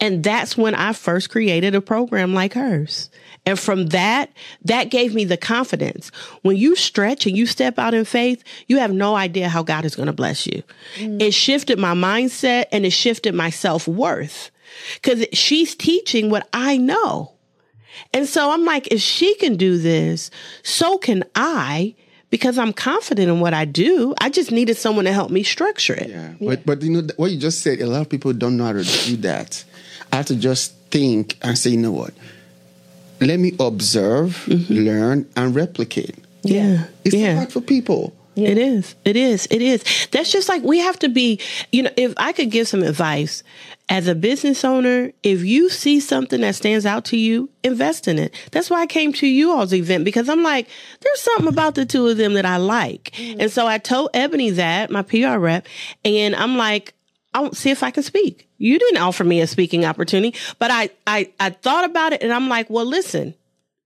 [0.00, 3.10] And that's when I first created a program like hers.
[3.46, 4.30] And from that,
[4.64, 6.10] that gave me the confidence.
[6.42, 9.84] When you stretch and you step out in faith, you have no idea how God
[9.84, 10.62] is going to bless you.
[10.96, 11.20] Mm.
[11.20, 14.50] It shifted my mindset and it shifted my self worth
[14.94, 17.32] because she's teaching what I know.
[18.12, 20.30] And so I'm like, if she can do this,
[20.62, 21.94] so can I
[22.34, 24.12] because I'm confident in what I do.
[24.20, 26.08] I just needed someone to help me structure it.
[26.08, 26.32] Yeah.
[26.40, 26.48] yeah.
[26.48, 28.72] But, but you know, what you just said, a lot of people don't know how
[28.72, 29.62] to do that.
[30.12, 32.12] I have to just think and say, you know what?
[33.20, 34.74] Let me observe, mm-hmm.
[34.74, 36.16] learn, and replicate.
[36.42, 36.86] Yeah.
[37.04, 37.34] It's yeah.
[37.34, 38.12] so hard for people.
[38.34, 38.96] It is.
[39.04, 39.46] It is.
[39.48, 40.08] It is.
[40.10, 41.38] That's just like we have to be,
[41.70, 43.44] you know, if I could give some advice
[43.88, 48.18] as a business owner, if you see something that stands out to you, invest in
[48.18, 48.34] it.
[48.50, 50.68] That's why I came to you all's event because I'm like,
[51.00, 53.10] there's something about the two of them that I like.
[53.12, 53.36] Mm.
[53.40, 55.66] And so I told Ebony that, my PR rep,
[56.04, 56.94] and I'm like,
[57.34, 58.48] I'll see if I can speak.
[58.58, 62.32] You didn't offer me a speaking opportunity, but I, I, I thought about it and
[62.32, 63.34] I'm like, well, listen,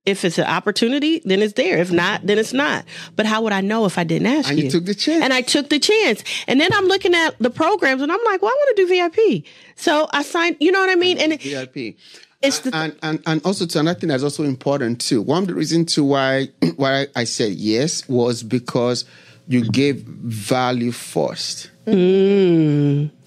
[0.08, 1.78] if it's an opportunity, then it's there.
[1.78, 2.84] If not, then it's not.
[3.14, 4.54] But how would I know if I didn't ask you?
[4.54, 5.22] And you took the chance.
[5.22, 6.24] And I took the chance.
[6.48, 8.88] And then I'm looking at the programs and I'm like, well, I want to do
[8.88, 9.44] VIP.
[9.76, 11.18] So I signed, you know what I mean?
[11.18, 11.96] And VIP.
[12.40, 15.20] it's the, and, and and also to another thing that's also important too.
[15.20, 19.04] One of the reasons to why why I said yes was because
[19.46, 21.70] you gave value first.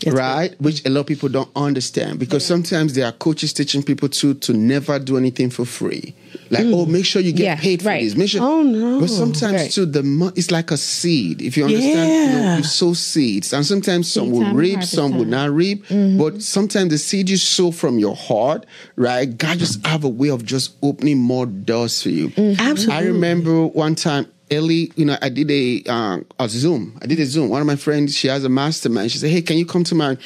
[0.07, 0.55] Right?
[0.61, 4.33] Which a lot of people don't understand because sometimes there are coaches teaching people to
[4.35, 6.15] to never do anything for free.
[6.49, 8.03] Like, oh, make sure you get Yeah, paid for right.
[8.03, 8.15] this.
[8.15, 8.41] Make sure.
[8.41, 8.99] Oh, no.
[9.01, 9.71] But sometimes Right.
[9.71, 11.41] too, the mo- it's like a seed.
[11.41, 14.71] If you understand, you, know, you sow seeds, and sometimes some Seed will time, reap,
[14.73, 15.85] harvest some will not reap.
[15.87, 16.17] Mm-hmm.
[16.17, 19.25] But sometimes the seed you sow from your heart, right?
[19.37, 22.29] God just have a way of just opening more doors for you.
[22.29, 22.59] Mm-hmm.
[22.61, 22.93] Absolutely.
[22.95, 26.97] I remember one time, Ellie, you know, I did a um, a Zoom.
[27.01, 27.49] I did a Zoom.
[27.49, 29.11] One of my friends, she has a mastermind.
[29.11, 30.17] She said, "Hey, can you come to my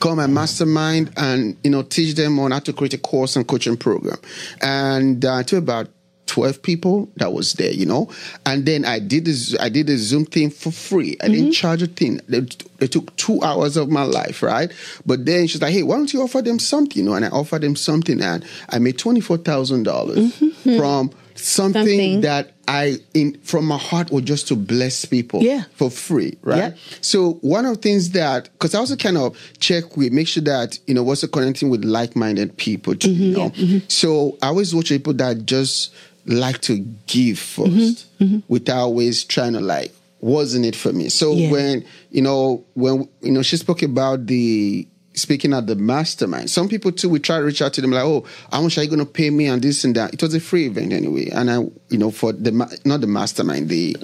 [0.00, 3.46] call my mastermind and you know teach them on how to create a course and
[3.48, 4.18] coaching program?"
[4.60, 5.88] And uh, to about
[6.26, 8.10] 12 people that was there, you know.
[8.44, 11.16] And then I did this, I did the Zoom thing for free.
[11.22, 12.20] I didn't charge a thing.
[12.28, 12.40] They,
[12.76, 14.70] they took two hours of my life, right?
[15.06, 17.02] But then she's like, hey, why don't you offer them something?
[17.02, 22.20] You know, and I offered them something and I made $24,000 from something, Something.
[22.20, 25.64] that I, in from my heart, was just to bless people Yeah.
[25.74, 26.58] for free, right?
[26.58, 26.70] Yeah.
[27.00, 30.42] So one of the things that, because I also kind of check with, make sure
[30.44, 33.10] that you know what's the connecting with like-minded people too.
[33.10, 33.78] You mm-hmm, know, mm-hmm.
[33.88, 35.94] so I always watch people that just
[36.26, 41.08] like to give mm-hmm, 1st without always trying to like, wasn't it for me?
[41.08, 41.50] So Yeah.
[41.50, 44.86] when you know when you know she spoke about the
[45.20, 46.50] speaking at the mastermind.
[46.50, 48.82] Some people too, we try to reach out to them like, oh, how much are
[48.82, 50.14] you going to pay me and this and that?
[50.14, 52.52] It was a free event anyway, and I, you know, for the
[52.84, 53.96] not the mastermind, the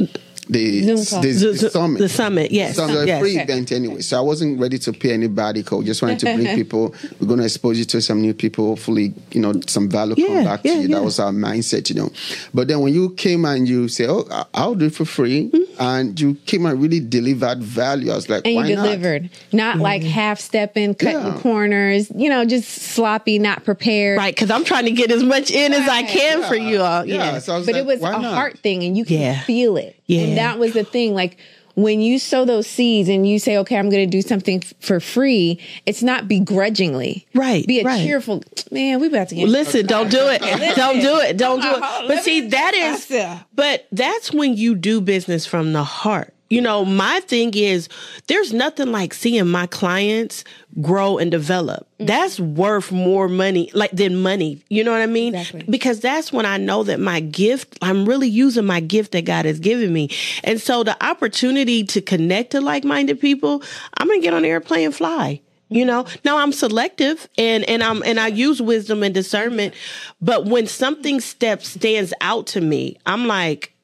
[0.48, 1.22] the Zoom the, call.
[1.22, 1.98] the, The- summit.
[1.98, 2.76] the summit, yes.
[2.76, 3.20] So it was a Yes.
[3.20, 3.42] free Okay.
[3.42, 4.00] event anyway.
[4.02, 5.62] So I wasn't ready to pay anybody.
[5.62, 6.94] Cause just wanted to bring people.
[7.20, 8.66] We're going to expose you to some new people.
[8.68, 10.88] Hopefully, you know, some value Yeah, come back yeah, to you.
[10.88, 10.96] yeah.
[10.96, 12.11] That was our mindset, you know.
[12.52, 15.50] But then when you came and you say, "Oh, I- I'll do it for free,"
[15.50, 15.80] Mm-hmm.
[15.83, 19.30] and you came and really delivered value, I was like, and you "Why not?" delivered,
[19.52, 21.38] not, like half stepping, cutting Yeah.
[21.40, 24.18] corners, you know, just sloppy, not prepared.
[24.18, 24.37] right.
[24.37, 26.09] Cause I'm trying to get as much in as I Right.
[26.09, 27.04] can for you all.
[27.07, 27.14] Yeah.
[27.35, 27.38] Yeah.
[27.38, 29.40] So I was but like, it was a not?" heart thing and you can Yeah.
[29.42, 29.96] feel it.
[30.07, 30.23] Yeah.
[30.23, 31.14] And that was the thing.
[31.14, 31.38] Like
[31.75, 34.75] when you sow those seeds and you say, okay, I'm going to do something f-
[34.81, 37.27] for free, it's not begrudgingly.
[37.35, 38.05] Right, Be a right.
[38.07, 39.49] cheerful, man, we about to get.
[39.49, 40.40] Listen, don't do it.
[40.77, 41.37] Don't do it.
[41.37, 42.14] Don't do Hold on, hold it.
[42.14, 43.12] But see, that is,
[43.55, 46.34] but that's when you do business from the heart.
[46.50, 47.88] You know, my thing is
[48.26, 50.44] there's nothing like seeing my clients
[50.80, 51.88] grow and develop.
[51.98, 52.07] Mm.
[52.07, 54.62] That's worth more money, like than money.
[54.68, 55.35] You know what I mean?
[55.35, 55.64] Exactly.
[55.68, 59.46] Because that's when I know that my gift, I'm really using my gift that God
[59.46, 60.11] has given me.
[60.44, 63.62] And so the opportunity to connect to like-minded people,
[63.96, 65.40] I'm going to get on the airplane and fly.
[65.70, 69.74] You know, now I'm selective and, and I'm, and I use wisdom and discernment.
[70.20, 73.74] But when something steps stands out to me, I'm like,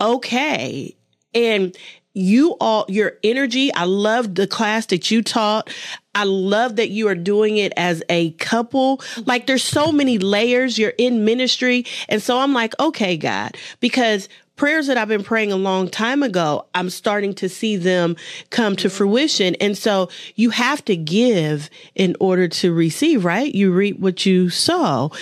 [0.00, 0.96] okay.
[1.34, 1.76] And
[2.14, 5.72] you all, your energy, I love the class that you taught.
[6.14, 9.00] I love that you are doing it as a couple.
[9.24, 10.78] Like there's so many layers.
[10.78, 11.86] You're in ministry.
[12.08, 16.22] And so I'm like, okay, God, because prayers that I've been praying a long time
[16.22, 18.16] ago, I'm starting to see them
[18.50, 19.54] come to fruition.
[19.54, 23.52] And so you have to give in order to receive, right?
[23.52, 25.12] You reap what you sow.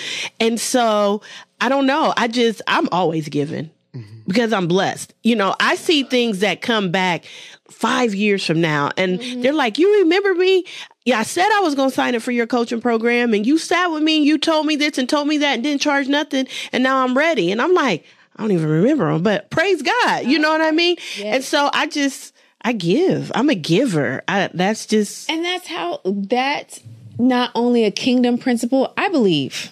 [0.41, 1.21] And so
[1.61, 2.13] I don't know.
[2.17, 4.21] I just, I'm always giving Mm-hmm.
[4.25, 5.13] because I'm blessed.
[5.21, 7.25] You know, I see things that come back
[7.69, 9.41] five years from now and mm-hmm.
[9.41, 10.63] they're like, You remember me?
[11.03, 13.57] Yeah, I said I was going to sign up for your coaching program and you
[13.57, 16.07] sat with me and you told me this and told me that and didn't charge
[16.07, 16.47] nothing.
[16.71, 17.51] And now I'm ready.
[17.51, 20.25] And I'm like, I don't even remember them, but praise God.
[20.25, 20.95] You know what I mean?
[21.21, 23.31] And so I just, I give.
[23.35, 24.23] I'm a giver.
[24.27, 26.79] I, that's just, And that's how, that's
[27.19, 29.71] not only a kingdom principle, I believe,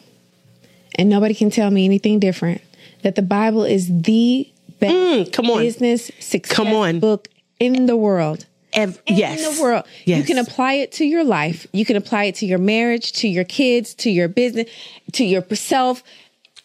[0.96, 2.62] and nobody can tell me anything different,
[3.04, 5.60] that the Bible is the best Mm, come on.
[5.60, 7.00] business success Come on.
[7.00, 7.28] book
[7.60, 8.46] in the world.
[8.74, 9.58] ev- in yes.
[9.58, 9.84] the world.
[10.06, 11.66] You can apply it to your life.
[11.74, 14.70] You can apply it to your marriage, to your kids, to your business,
[15.14, 16.04] to yourself.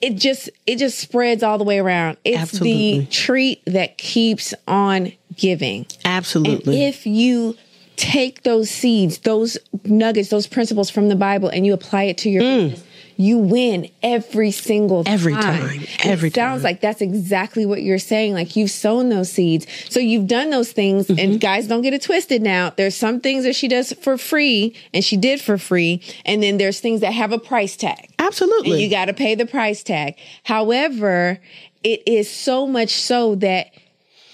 [0.03, 2.19] It just it just spreads all the way around.
[2.25, 3.01] It's Absolutely.
[3.01, 5.87] the treat that keeps on giving.
[6.05, 6.75] Absolutely.
[6.75, 7.57] And if you
[7.97, 12.29] take those seeds, those nuggets, those principles from the Bible and you apply it to
[12.29, 12.71] your Mm.
[12.71, 12.87] business,
[13.17, 15.15] you win every single time.
[15.15, 15.43] Every time.
[15.61, 15.79] time.
[16.03, 16.65] And Every it sounds time.
[16.65, 18.35] like that's exactly what you're saying.
[18.35, 19.67] Like you've sown those seeds.
[19.89, 21.19] So you've done those things Mm-hmm.
[21.19, 22.71] and guys don't get it twisted now.
[22.77, 26.03] There's some things that she does for free and she did for free.
[26.25, 28.09] And then there's things that have a price tag.
[28.19, 28.73] Absolutely.
[28.73, 30.17] And you got to pay the price tag.
[30.45, 31.39] However,
[31.83, 33.71] it is so much so that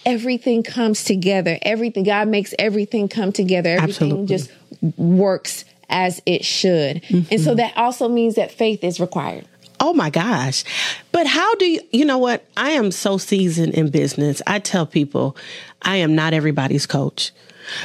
[0.06, 1.58] everything comes together.
[1.62, 3.70] Everything, God makes everything come together.
[3.70, 4.26] Everything Absolutely.
[4.26, 4.50] just
[4.98, 7.02] works as it should.
[7.10, 7.36] And Mm-hmm.
[7.38, 9.46] so that also means that faith is required.
[9.78, 10.64] Oh my gosh.
[11.12, 12.44] But how do you, you know what?
[12.56, 14.42] I am so seasoned in business.
[14.46, 15.36] I tell people
[15.82, 17.32] I am not everybody's coach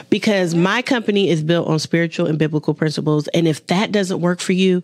[0.10, 3.28] because my company is built on spiritual and biblical principles.
[3.30, 4.84] And if that doesn't work for you,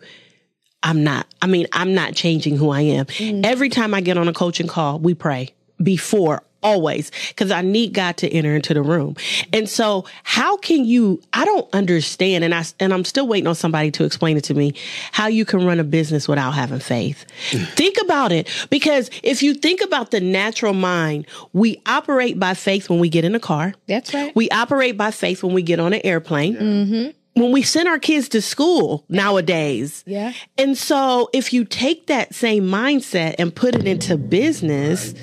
[0.83, 3.05] I'm not, I mean, I'm not changing who I am.
[3.43, 5.49] Every time I get on a coaching call, we pray
[5.83, 9.15] before always because I need God to enter into the room.
[9.53, 12.43] And so how can you, I don't understand.
[12.43, 14.73] And I, and I'm still waiting on somebody to explain it to me
[15.11, 17.25] how you can run a business without having faith.
[17.75, 22.89] think about it because if you think about the natural mind, we operate by faith
[22.89, 23.73] when we get in a car.
[23.87, 24.35] That's right.
[24.35, 26.55] We operate by faith when we get on an airplane.
[26.55, 27.09] Mm-hmm.
[27.33, 30.03] When we send our kids to school nowadays.
[30.05, 30.33] Yeah.
[30.57, 35.13] And so if you take that same mindset and put it into business,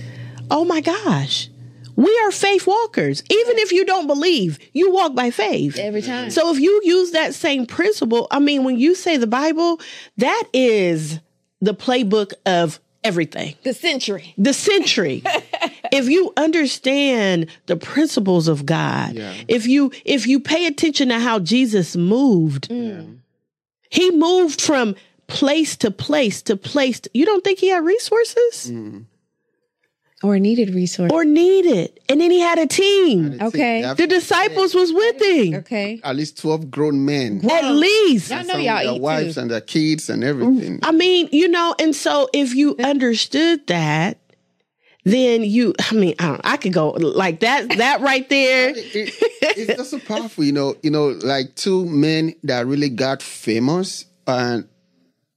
[0.50, 1.48] oh my gosh.
[1.96, 3.24] We are faith walkers.
[3.28, 5.76] Even if you don't believe, you walk by faith.
[5.78, 6.30] Every time.
[6.30, 9.80] So if you use that same principle, I mean, when you say the Bible,
[10.18, 11.18] that is
[11.60, 14.34] the playbook of everything The century.
[14.38, 15.22] the century
[15.92, 19.32] if you understand the principles of god Yeah.
[19.46, 23.18] if you if you pay attention to how jesus moved mm.
[23.88, 24.96] he moved from
[25.28, 28.72] place to place to place to- you don't think he had resources
[30.22, 31.12] Or needed resource.
[31.12, 33.80] or needed and then he had a team Okay.
[33.82, 36.00] They have the disciples was with him okay.
[36.02, 37.40] at least 12 grown men.
[37.48, 39.40] at least Y'all know Some of y'all their eat wives too.
[39.42, 40.80] and their kids and everything.
[40.82, 44.18] I mean, you know, and so if you understood that,
[45.04, 48.70] then you, I mean, I don't, I could go like that, that right there.
[48.70, 50.74] It- it- it's just so powerful, you know.
[50.82, 54.66] You know, like two men that really got famous and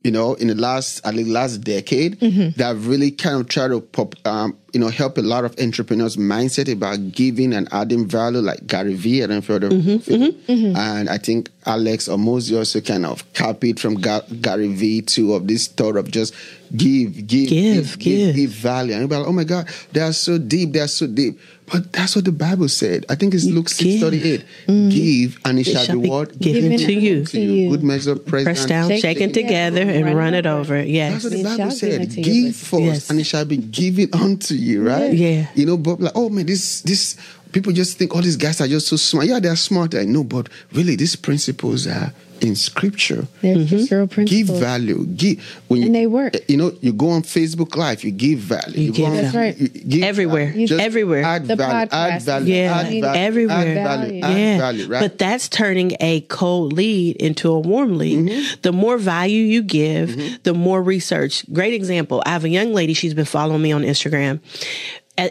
[0.04, 2.50] you know in the last at least last decade mm-hmm.
[2.58, 6.18] that really kind of try to pop, um, you know, help a lot of entrepreneurs'
[6.18, 9.24] mindset about giving and adding value, like Gary Vee.
[9.24, 10.12] I don't know heard of mm-hmm.
[10.12, 10.32] him.
[10.32, 10.76] Mm-hmm.
[10.76, 15.48] And I think Alex Hormozi also kind of copied from Ga- Gary Vee too of
[15.48, 16.34] this thought of just
[16.76, 18.36] give, give, Give, give.
[18.36, 18.94] give value.
[18.94, 21.40] And be like, oh my God, they are so deep, they are so deep.
[21.72, 23.06] But that's what the Bible said.
[23.10, 24.44] I think it's Luke six thirty eight.
[24.68, 24.92] Mm.
[24.92, 26.38] Give and it, shall, be what?
[26.38, 27.24] given to you.
[27.26, 27.70] to you.
[27.70, 30.76] Good measure, pressed Pressed down, Shake shaken together, together, and run run it over.
[30.76, 30.84] over.
[30.84, 31.14] Yes.
[31.14, 32.02] That's what the It Bible said.
[32.02, 33.10] unto you, Give but- first, Yes.
[33.10, 35.14] and it shall be given unto you, right?
[35.14, 35.48] Yeah.
[35.56, 37.16] You know, but like, oh man, this this
[37.54, 39.28] people just think all these guys are just so smart.
[39.28, 39.96] Yeah, they're smart.
[39.96, 42.12] I know, but really, these principles are
[42.42, 43.28] in Scripture.
[43.42, 45.06] They're scriptural Give value.
[45.06, 46.36] Give when you, And they work.
[46.48, 48.80] You know, you go on Facebook Live, you give value.
[48.82, 49.58] You go give on- That's right.
[49.58, 50.48] you give Everywhere.
[50.52, 50.68] value.
[50.68, 51.24] Just Everywhere.
[51.24, 51.90] Add The value.
[51.92, 52.54] Add value.
[52.54, 53.06] Yeah, add value.
[53.06, 53.56] everywhere.
[53.58, 54.22] Add value.
[54.22, 54.58] Add yeah.
[54.58, 54.88] value.
[54.88, 55.00] Right.
[55.02, 58.28] But that's turning a cold lead into a warm lead.
[58.30, 58.56] Mm-hmm.
[58.62, 61.46] The more value you give, the more research.
[61.54, 62.22] Great example.
[62.26, 64.40] I have a young lady, she's been following me on Instagram.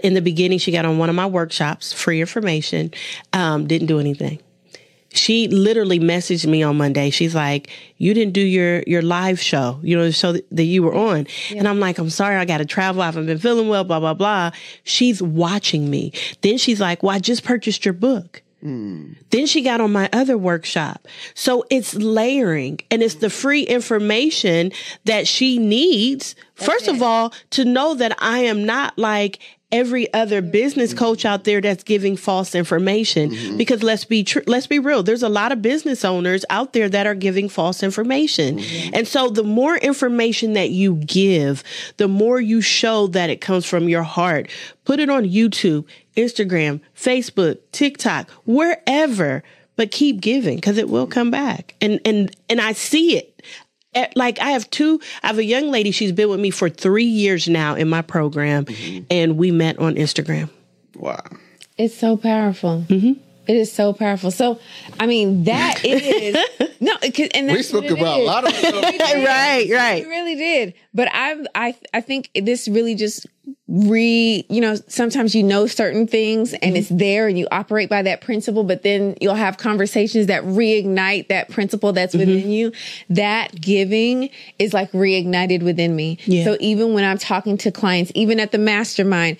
[0.04, 2.92] In the beginning, she got on one of my workshops, free information,
[3.32, 4.38] um, didn't do anything.
[5.12, 7.10] She literally messaged me on Monday.
[7.10, 10.82] She's like, "You didn't do your your live show, you know, the show that, you
[10.82, 13.02] were on." And I'm like, "I'm sorry, I got to travel.
[13.02, 14.50] I haven't been feeling well." Blah blah blah.
[14.84, 16.12] She's watching me.
[16.42, 19.12] Then she's like, "Well, I just purchased your book." Hmm.
[19.30, 21.08] Then she got on my other workshop.
[21.34, 23.34] So it's layering and it's the hmm.
[23.34, 24.72] free information
[25.06, 26.34] that she needs.
[26.54, 29.38] First of all, to know that I am not like
[29.72, 33.30] every other business coach out there that's giving false information.
[33.30, 33.56] Mm-hmm.
[33.56, 36.88] Because let's be tr- let's be real there's a lot of business owners out there
[36.88, 38.58] that are giving false information.
[38.58, 38.94] Mm-hmm.
[38.94, 41.62] And so the more information that you give
[41.96, 44.48] the more you show that it comes from your heart.
[44.84, 45.84] Put it on YouTube
[46.16, 49.42] Instagram Facebook TikTok wherever
[49.76, 51.74] but keep giving because it will come back.
[51.80, 53.42] And and and I see it
[54.14, 55.00] like I have two.
[55.22, 55.90] I have a young lady.
[55.90, 58.66] She's been with me for three years now in my program,
[59.10, 60.50] and we met on Instagram.
[60.94, 61.22] wow.
[61.78, 62.84] It's so powerful.
[62.88, 63.12] Mm-hmm.
[63.50, 64.30] is so powerful.
[64.30, 64.60] So,
[64.98, 66.34] I mean, that is
[66.78, 68.74] no, it and that's We spoke what it about a lot of stuff.
[68.82, 70.06] right, We right.
[70.06, 70.74] really did.
[70.92, 73.26] But I, I, I think this really just
[73.70, 76.96] re, you know, sometimes you know certain things and it's mm-hmm.
[76.98, 81.48] there and you operate by that principle, but then you'll have conversations that reignite that
[81.48, 82.28] principle that's mm-hmm.
[82.30, 82.72] within you.
[83.08, 86.18] That giving is like reignited within me.
[86.24, 86.44] Yeah.
[86.44, 89.38] So even when I'm talking to clients, even at the mastermind,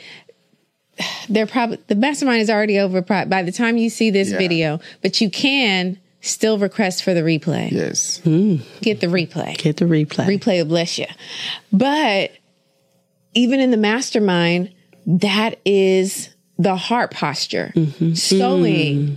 [1.29, 4.39] they're probably the mastermind is already over by the time you see this Yeah.
[4.39, 7.73] video, but you can still request for the replay.
[7.73, 8.19] Yes.
[8.81, 9.57] Get the replay.
[9.59, 10.39] Get the replay.
[10.39, 11.07] Replay will bless you.
[11.73, 12.31] But
[13.35, 14.73] even in the mastermind,
[15.07, 17.73] that is the heart posture.
[17.75, 18.15] Mm-hmm.
[18.15, 19.17] Sowing mm.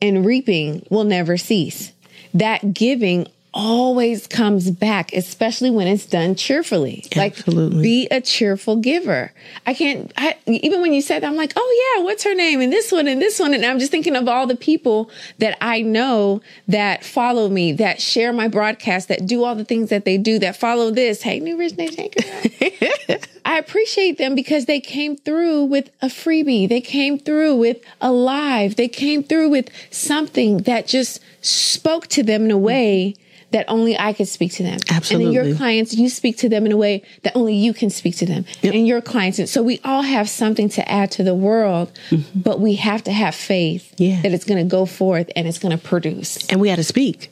[0.00, 1.92] and reaping will never cease.
[2.34, 7.04] That giving always comes back, especially when it's done cheerfully.
[7.14, 7.76] Absolutely.
[7.76, 9.32] Like be a cheerful giver.
[9.66, 12.60] I can't, I, even when you said that, I'm like, oh yeah, what's her name?
[12.60, 13.52] And this one and this one.
[13.52, 18.00] And I'm just thinking of all the people that I know that follow me, that
[18.00, 21.22] share my broadcast, that do all the things that they do, that follow this.
[21.22, 22.08] Hey, New Rich Nation.
[23.44, 26.68] I appreciate them because they came through with a freebie.
[26.68, 28.76] They came through with a live.
[28.76, 33.14] They came through with something that just spoke to them in a way
[33.52, 34.78] that only I could speak to them.
[34.90, 35.36] Absolutely.
[35.36, 38.16] And your clients, you speak to them in a way that only you can speak
[38.16, 39.38] to them and your clients.
[39.38, 42.40] And so we all have something to add to the world, mm-hmm.
[42.40, 44.20] but we have to have faith Yeah.
[44.22, 46.46] that it's going to go forth and it's going to produce.
[46.48, 47.30] and we had to speak.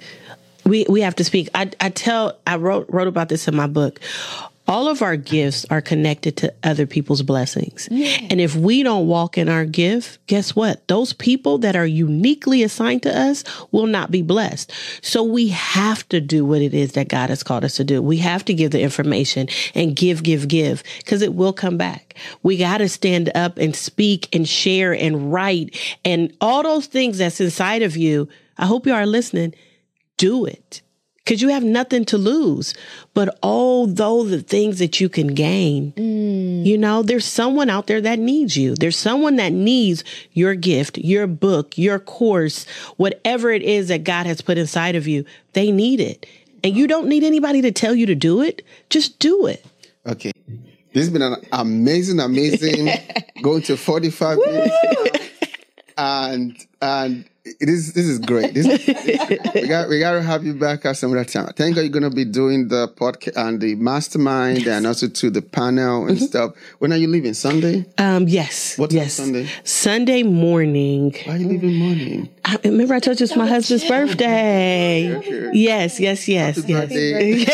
[0.64, 1.49] We we have to speak.
[1.55, 3.99] I I tell I wrote wrote about this in my book.
[4.69, 7.89] All of our gifts are connected to other people's blessings.
[7.91, 10.87] And if we don't walk in our gift, guess what?
[10.87, 13.43] Those people that are uniquely assigned to us
[13.73, 14.73] will not be blessed.
[15.03, 18.01] So we have to do what it is that God has called us to do.
[18.01, 22.15] We have to give the information and give, give, give, because it will come back.
[22.45, 27.19] We got to stand up and speak and share and write and all those things
[27.19, 28.29] that's inside of you.
[28.57, 29.55] I hope you are listening
[30.17, 30.83] do it
[31.25, 32.75] because you have nothing to lose.
[33.14, 36.64] But although the things that you can gain, mm.
[36.64, 38.75] you know, there's someone out there that needs you.
[38.75, 40.03] There's someone that needs
[40.33, 42.66] your gift, your book, your course,
[42.97, 45.25] whatever it is that God has put inside of you.
[45.53, 46.27] They need it.
[46.62, 48.62] And you don't need anybody to tell you to do it.
[48.91, 49.64] Just do it.
[50.07, 50.33] Okay.
[50.93, 52.89] This has been an amazing, amazing
[53.43, 54.77] going to 45 minutes.
[55.97, 57.25] And and
[57.59, 58.55] it is this is great.
[58.55, 58.66] This,
[59.55, 61.53] we got we got to have you back at some other time.
[61.57, 65.42] Thank God you're gonna be doing the podcast and the mastermind and also to the
[65.42, 66.55] panel and stuff.
[66.78, 67.34] When are you leaving?
[67.34, 67.86] Sunday?
[67.98, 68.78] Um, yes.
[68.78, 69.14] What yes.
[69.14, 69.48] Sunday?
[69.64, 71.14] Sunday morning.
[71.24, 72.28] Why are you leaving morning?
[72.51, 75.14] I, remember I told you it's my husband's birthday.
[75.16, 75.51] Okay.
[75.53, 76.88] Yes, yes, yes, yes.
[76.88, 77.44] birthday.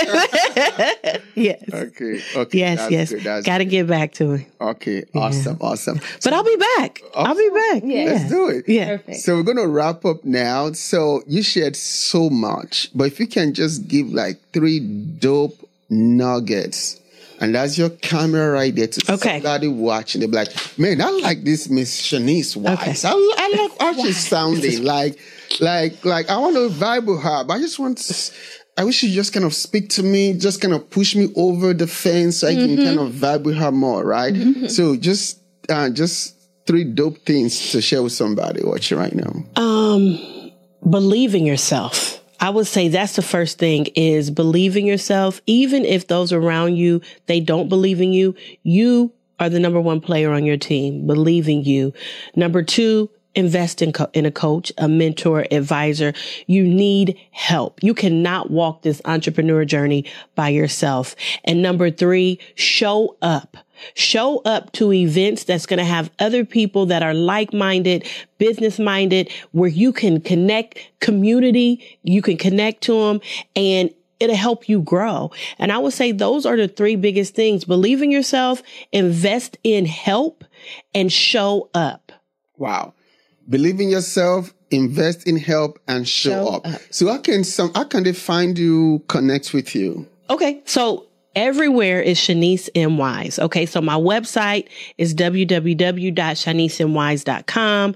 [1.36, 1.62] Yes.
[1.70, 2.22] Okay.
[2.34, 2.59] Okay.
[2.59, 3.11] Yes, that's yes.
[3.11, 3.22] Good.
[3.24, 4.47] That's Got to get back to it.
[4.59, 5.05] Okay.
[5.14, 5.59] Awesome.
[5.61, 6.01] Awesome.
[6.24, 7.03] But I'll be back.
[7.14, 7.82] I'll be back.
[7.84, 8.05] Yeah.
[8.05, 8.11] Yeah.
[8.11, 8.66] Let's do it.
[8.66, 8.97] Yeah.
[8.97, 9.18] Perfect.
[9.18, 10.72] So we're going to wrap up now.
[10.72, 15.59] So you shared so much, but if you can just give like three dope
[15.90, 16.99] nuggets,
[17.41, 19.41] and that's your camera right there to Okay.
[19.41, 20.20] somebody watching.
[20.20, 23.05] They're like, man, I like this Miss Shaniece Wise.
[23.05, 24.82] I, I like how she's sounding.
[24.82, 25.18] Like,
[25.61, 27.99] like, like I want to vibe with her, but I just want.
[27.99, 28.32] To,
[28.78, 31.72] I wish she just kind of speak to me, just kind of push me over
[31.72, 34.34] the fence so I can kind of vibe with her more, right?
[34.70, 36.34] So just, uh, just
[36.66, 39.32] three dope things to share with somebody watching right now.
[39.57, 40.53] Um,
[40.91, 42.16] believe in yourself.
[42.41, 45.41] I would say that's the first thing is believe in yourself.
[45.47, 50.01] Even if those around you, they don't believe in you, you are the number one
[50.01, 51.07] player on your team.
[51.07, 51.93] Believe in you.
[52.34, 56.14] Number two, invest in, co- in a coach, a mentor, advisor.
[56.47, 57.82] You need help.
[57.82, 61.14] You cannot walk this entrepreneur journey by yourself.
[61.45, 63.57] And number three, show up.
[63.95, 68.07] Show up to events that's going to have other people that are like-minded,
[68.39, 73.20] business-minded, where you can connect community, you can connect to them
[73.55, 75.31] and it'll help you grow.
[75.59, 77.64] And I would say those are the three biggest things.
[77.64, 78.62] Believe in yourself,
[78.93, 80.45] invest in help
[80.95, 82.12] and show up.
[82.57, 82.95] Wow.
[83.49, 86.66] Believe in yourself, invest in help, and show, Show up.
[86.66, 86.81] up.
[86.91, 90.07] So how can some how can they find you, connect with you?
[90.31, 90.62] Okay.
[90.64, 91.06] So
[91.37, 92.99] everywhere is Shaniece M.
[92.99, 93.39] Wise.
[93.39, 93.66] Okay.
[93.66, 94.66] So my website
[94.99, 97.95] is www.shanieceMwise.com.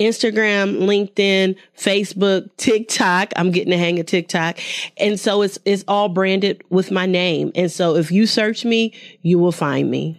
[0.00, 3.32] Instagram, LinkedIn, Facebook, TikTok.
[3.36, 4.58] I'm getting the hang of TikTok.
[4.96, 7.52] And so it's, it's all branded with my name.
[7.54, 10.18] And so if you search me, you will find me.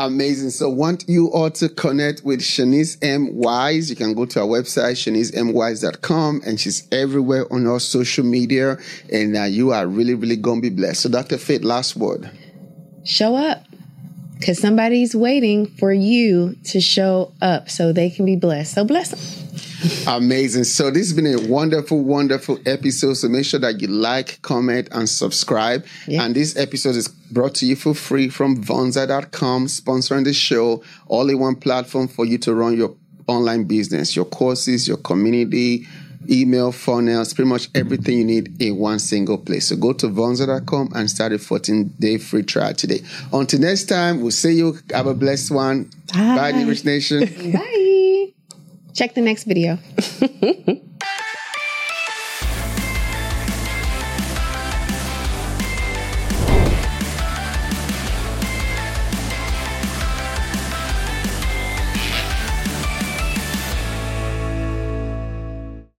[0.00, 0.50] Amazing.
[0.50, 3.34] So want you all to connect with Shaniece M.
[3.34, 3.90] Wise.
[3.90, 8.78] You can go to our website, ShanieceMWise.com, and she's everywhere on all social media.
[9.12, 11.00] And uh, you are really, really going to be blessed.
[11.00, 11.36] So Dr.
[11.36, 12.30] Faith, last word.
[13.02, 13.64] Show up
[14.38, 18.74] because somebody's waiting for you to show up so they can be blessed.
[18.74, 19.67] So bless them.
[20.06, 20.64] Amazing.
[20.64, 23.14] So this has been a wonderful, wonderful episode.
[23.14, 25.84] So make sure that you like, comment, and subscribe.
[26.06, 26.24] Yeah.
[26.24, 30.82] And this episode is brought to you for free from Vonza.com, sponsoring the show.
[31.06, 32.94] All in one platform for you to run your
[33.26, 35.86] online business, your courses, your community,
[36.30, 39.68] email, funnels, pretty much everything you need in one single place.
[39.68, 43.00] So go to Vonza.com and start a 14 day free trial today.
[43.32, 44.78] Until next time, we'll see you.
[44.92, 45.90] Have a blessed one.
[46.12, 46.36] Bye.
[46.36, 47.20] Bye, New Rich Nation.
[47.52, 48.04] Bye.
[48.98, 49.78] Check the next video.